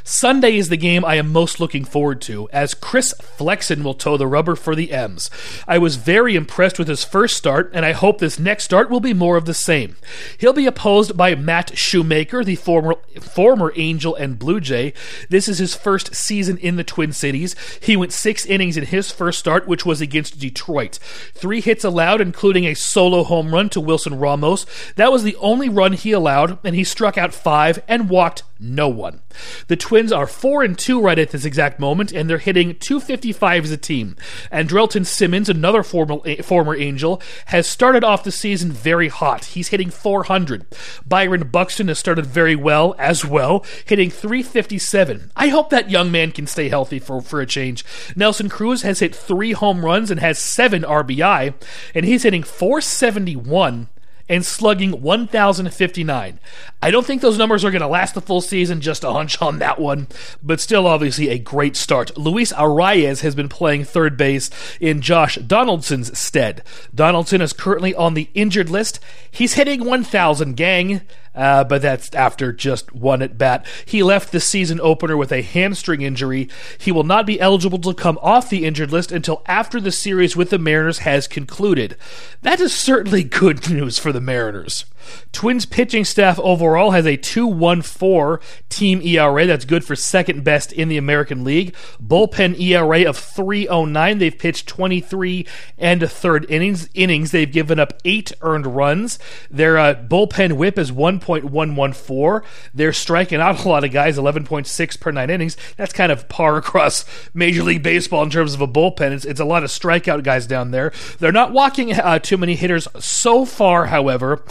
Sunday 0.03 0.57
is 0.57 0.69
the 0.69 0.77
game 0.77 1.05
I 1.05 1.15
am 1.15 1.31
most 1.31 1.59
looking 1.59 1.85
forward 1.85 2.21
to, 2.21 2.49
as 2.51 2.73
Chris 2.73 3.13
Flexen 3.13 3.83
will 3.83 3.93
toe 3.93 4.17
the 4.17 4.27
rubber 4.27 4.55
for 4.55 4.75
the 4.75 4.91
M's. 4.91 5.29
I 5.67 5.77
was 5.77 5.95
very 5.95 6.35
impressed 6.35 6.79
with 6.79 6.87
his 6.87 7.03
first 7.03 7.37
start, 7.37 7.71
and 7.73 7.85
I 7.85 7.91
hope 7.91 8.19
this 8.19 8.39
next 8.39 8.63
start 8.63 8.89
will 8.89 8.99
be 8.99 9.13
more 9.13 9.37
of 9.37 9.45
the 9.45 9.53
same. 9.53 9.95
He'll 10.37 10.53
be 10.53 10.65
opposed 10.65 11.15
by 11.15 11.35
Matt 11.35 11.77
Shoemaker, 11.77 12.43
the 12.43 12.55
former 12.55 12.95
former 13.21 13.73
Angel 13.75 14.15
and 14.15 14.39
Blue 14.39 14.59
Jay. 14.59 14.93
This 15.29 15.47
is 15.47 15.57
his 15.57 15.75
first 15.75 16.15
season 16.15 16.57
in 16.57 16.75
the 16.75 16.83
Twin 16.83 17.11
Cities. 17.11 17.55
He 17.81 17.95
went 17.95 18.13
six 18.13 18.45
innings 18.45 18.77
in 18.77 18.85
his 18.85 19.11
first 19.11 19.39
start, 19.39 19.67
which 19.67 19.85
was 19.85 20.01
against 20.01 20.39
Detroit. 20.39 20.99
Three 21.33 21.61
hits 21.61 21.83
allowed, 21.83 22.21
including 22.21 22.65
a 22.65 22.73
solo 22.73 23.23
home 23.23 23.53
run 23.53 23.69
to 23.69 23.81
Wilson 23.81 24.17
Ramos. 24.17 24.65
That 24.95 25.11
was 25.11 25.18
the 25.23 25.35
only 25.37 25.69
run 25.69 25.93
he 25.93 26.11
allowed, 26.11 26.57
and 26.65 26.75
he 26.75 26.83
struck 26.83 27.17
out 27.17 27.33
five 27.33 27.83
and 27.87 28.09
walked 28.09 28.43
no 28.59 28.89
one. 28.89 29.21
The 29.67 29.77
Twins 29.77 30.11
are 30.11 30.27
4 30.27 30.63
and 30.63 30.77
2 30.77 30.99
right 30.99 31.17
at 31.17 31.31
this 31.31 31.45
exact 31.45 31.79
moment, 31.79 32.11
and 32.11 32.29
they're 32.29 32.39
hitting 32.39 32.75
255 32.75 33.63
as 33.63 33.71
a 33.71 33.77
team. 33.77 34.17
Andrelton 34.51 35.05
Simmons, 35.05 35.47
another 35.47 35.81
former, 35.81 36.19
former 36.43 36.75
Angel, 36.75 37.21
has 37.45 37.67
started 37.67 38.03
off 38.03 38.25
the 38.25 38.33
season 38.33 38.71
very 38.71 39.07
hot. 39.07 39.45
He's 39.45 39.69
hitting 39.69 39.89
400. 39.89 40.65
Byron 41.07 41.47
Buxton 41.49 41.87
has 41.87 41.99
started 41.99 42.25
very 42.25 42.55
well 42.55 42.95
as 42.99 43.23
well, 43.23 43.65
hitting 43.85 44.09
357. 44.09 45.31
I 45.37 45.47
hope 45.47 45.69
that 45.69 45.89
young 45.89 46.11
man 46.11 46.33
can 46.33 46.45
stay 46.45 46.67
healthy 46.67 46.99
for, 46.99 47.21
for 47.21 47.39
a 47.39 47.45
change. 47.45 47.85
Nelson 48.15 48.49
Cruz 48.49 48.81
has 48.81 48.99
hit 48.99 49.15
three 49.15 49.53
home 49.53 49.85
runs 49.85 50.11
and 50.11 50.19
has 50.19 50.37
seven 50.37 50.81
RBI, 50.81 51.53
and 51.95 52.05
he's 52.05 52.23
hitting 52.23 52.43
471 52.43 53.87
and 54.29 54.45
slugging 54.45 55.01
1,059. 55.01 56.39
I 56.81 56.91
don't 56.91 57.05
think 57.05 57.21
those 57.21 57.37
numbers 57.37 57.65
are 57.65 57.71
going 57.71 57.81
to 57.81 57.87
last 57.87 58.13
the 58.13 58.21
full 58.21 58.41
season, 58.41 58.79
just 58.79 59.03
a 59.03 59.11
hunch 59.11 59.41
on 59.41 59.59
that 59.59 59.79
one, 59.79 60.07
but 60.41 60.61
still 60.61 60.87
obviously 60.87 61.29
a 61.29 61.39
great 61.39 61.75
start. 61.75 62.15
Luis 62.17 62.53
Arraez 62.53 63.21
has 63.21 63.35
been 63.35 63.49
playing 63.49 63.83
third 63.83 64.15
base 64.15 64.49
in 64.79 65.01
Josh 65.01 65.35
Donaldson's 65.35 66.17
stead. 66.17 66.63
Donaldson 66.93 67.41
is 67.41 67.51
currently 67.51 67.95
on 67.95 68.13
the 68.13 68.29
injured 68.35 68.69
list. 68.69 68.99
He's 69.29 69.55
hitting 69.55 69.83
1,000, 69.83 70.55
gang 70.55 71.01
uh, 71.39 71.63
but 71.63 71.81
that's 71.81 72.13
after 72.13 72.51
just 72.51 72.93
one 72.93 73.21
at 73.21 73.37
bat. 73.37 73.65
He 73.85 74.03
left 74.03 74.33
the 74.33 74.41
season 74.41 74.81
opener 74.81 75.15
with 75.15 75.31
a 75.31 75.41
hamstring 75.41 76.01
injury. 76.01 76.49
He 76.77 76.91
will 76.91 77.05
not 77.05 77.25
be 77.25 77.39
eligible 77.39 77.79
to 77.79 77.93
come 77.93 78.19
off 78.21 78.49
the 78.49 78.65
injured 78.65 78.91
list 78.91 79.13
until 79.13 79.41
after 79.45 79.79
the 79.79 79.93
series 79.93 80.35
with 80.35 80.49
the 80.49 80.59
Mariners 80.59 80.99
has 80.99 81.29
concluded. 81.29 81.95
That 82.41 82.59
is 82.59 82.73
certainly 82.73 83.23
good 83.23 83.69
news 83.71 83.97
for 83.97 84.11
the 84.11 84.19
Mariners. 84.19 84.83
Twins 85.31 85.65
pitching 85.65 86.05
staff 86.05 86.39
overall 86.39 86.91
has 86.91 87.05
a 87.05 87.17
2.14 87.17 88.41
team 88.69 89.01
ERA. 89.01 89.45
That's 89.45 89.65
good 89.65 89.83
for 89.83 89.95
second 89.95 90.43
best 90.43 90.71
in 90.71 90.89
the 90.89 90.97
American 90.97 91.43
League. 91.43 91.75
Bullpen 92.01 92.59
ERA 92.59 93.07
of 93.07 93.17
3.09. 93.17 94.19
They've 94.19 94.37
pitched 94.37 94.67
23 94.67 95.45
and 95.77 96.03
a 96.03 96.07
third 96.07 96.45
innings. 96.49 96.89
Innings. 96.93 97.31
They've 97.31 97.51
given 97.51 97.79
up 97.79 97.93
eight 98.05 98.31
earned 98.41 98.67
runs. 98.67 99.19
Their 99.49 99.77
uh, 99.77 99.95
bullpen 99.95 100.53
WHIP 100.53 100.77
is 100.77 100.91
1.114. 100.91 102.43
They're 102.73 102.93
striking 102.93 103.39
out 103.39 103.65
a 103.65 103.69
lot 103.69 103.83
of 103.83 103.91
guys. 103.91 104.17
11.6 104.17 104.99
per 104.99 105.11
nine 105.11 105.29
innings. 105.29 105.57
That's 105.77 105.93
kind 105.93 106.11
of 106.11 106.27
par 106.29 106.57
across 106.57 107.05
Major 107.33 107.63
League 107.63 107.83
Baseball 107.83 108.23
in 108.23 108.29
terms 108.29 108.53
of 108.53 108.61
a 108.61 108.67
bullpen. 108.67 109.11
It's, 109.11 109.25
it's 109.25 109.39
a 109.39 109.45
lot 109.45 109.63
of 109.63 109.69
strikeout 109.69 110.23
guys 110.23 110.47
down 110.47 110.71
there. 110.71 110.91
They're 111.19 111.31
not 111.31 111.51
walking 111.51 111.93
uh, 111.93 112.19
too 112.19 112.37
many 112.37 112.55
hitters 112.55 112.87
so 112.99 113.45
far. 113.45 113.87
However. 113.87 114.43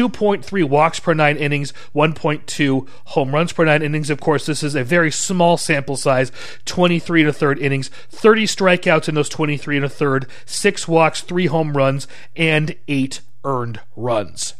2.3 0.00 0.64
walks 0.64 0.98
per 0.98 1.12
nine 1.12 1.36
innings, 1.36 1.74
1.2 1.94 2.88
home 3.04 3.34
runs 3.34 3.52
per 3.52 3.66
nine 3.66 3.82
innings. 3.82 4.08
Of 4.08 4.18
course, 4.18 4.46
this 4.46 4.62
is 4.62 4.74
a 4.74 4.82
very 4.82 5.10
small 5.10 5.58
sample 5.58 5.96
size 5.96 6.32
23 6.64 7.20
and 7.20 7.28
a 7.28 7.34
third 7.34 7.58
innings, 7.58 7.88
30 8.08 8.46
strikeouts 8.46 9.10
in 9.10 9.14
those 9.14 9.28
23 9.28 9.76
and 9.76 9.84
a 9.84 9.90
third, 9.90 10.26
six 10.46 10.88
walks, 10.88 11.20
three 11.20 11.46
home 11.46 11.76
runs, 11.76 12.08
and 12.34 12.76
eight 12.88 13.20
earned 13.44 13.80
runs. 13.94 14.54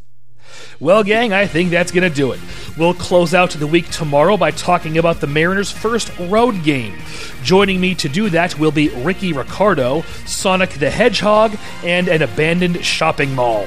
Well, 0.79 1.05
gang, 1.05 1.33
I 1.33 1.47
think 1.47 1.71
that's 1.71 1.93
going 1.93 2.09
to 2.09 2.15
do 2.15 2.33
it. 2.33 2.41
We'll 2.77 2.95
close 2.95 3.35
out 3.35 3.51
the 3.51 3.67
week 3.67 3.89
tomorrow 3.91 4.37
by 4.37 4.51
talking 4.51 4.99
about 4.99 5.21
the 5.21 5.27
Mariners' 5.27 5.71
first 5.71 6.11
road 6.19 6.63
game. 6.65 6.99
Joining 7.43 7.81
me 7.81 7.95
to 7.97 8.09
do 8.09 8.31
that 8.31 8.59
will 8.59 8.73
be 8.73 8.89
Ricky 8.89 9.33
Ricardo, 9.33 10.03
Sonic 10.27 10.71
the 10.71 10.91
Hedgehog, 10.91 11.57
and 11.85 12.09
an 12.09 12.23
abandoned 12.23 12.85
shopping 12.85 13.35
mall. 13.35 13.67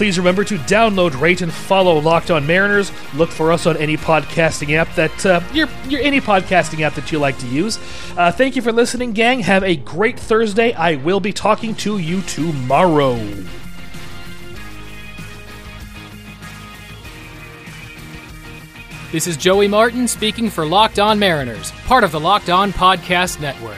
Please 0.00 0.16
remember 0.16 0.44
to 0.44 0.56
download, 0.60 1.20
rate, 1.20 1.42
and 1.42 1.52
follow 1.52 1.98
Locked 1.98 2.30
On 2.30 2.46
Mariners. 2.46 2.90
Look 3.12 3.28
for 3.28 3.52
us 3.52 3.66
on 3.66 3.76
any 3.76 3.98
podcasting 3.98 4.74
app 4.74 4.94
that 4.94 5.26
uh, 5.26 5.42
your 5.52 5.68
your 5.90 6.00
any 6.00 6.22
podcasting 6.22 6.80
app 6.80 6.94
that 6.94 7.12
you 7.12 7.18
like 7.18 7.36
to 7.40 7.46
use. 7.46 7.78
Uh, 8.16 8.32
thank 8.32 8.56
you 8.56 8.62
for 8.62 8.72
listening, 8.72 9.12
gang. 9.12 9.40
Have 9.40 9.62
a 9.62 9.76
great 9.76 10.18
Thursday. 10.18 10.72
I 10.72 10.94
will 10.94 11.20
be 11.20 11.34
talking 11.34 11.74
to 11.74 11.98
you 11.98 12.22
tomorrow. 12.22 13.14
This 19.12 19.26
is 19.26 19.36
Joey 19.36 19.68
Martin 19.68 20.08
speaking 20.08 20.48
for 20.48 20.64
Locked 20.64 20.98
On 20.98 21.18
Mariners, 21.18 21.72
part 21.84 22.04
of 22.04 22.12
the 22.12 22.20
Locked 22.20 22.48
On 22.48 22.72
Podcast 22.72 23.38
Network. 23.38 23.76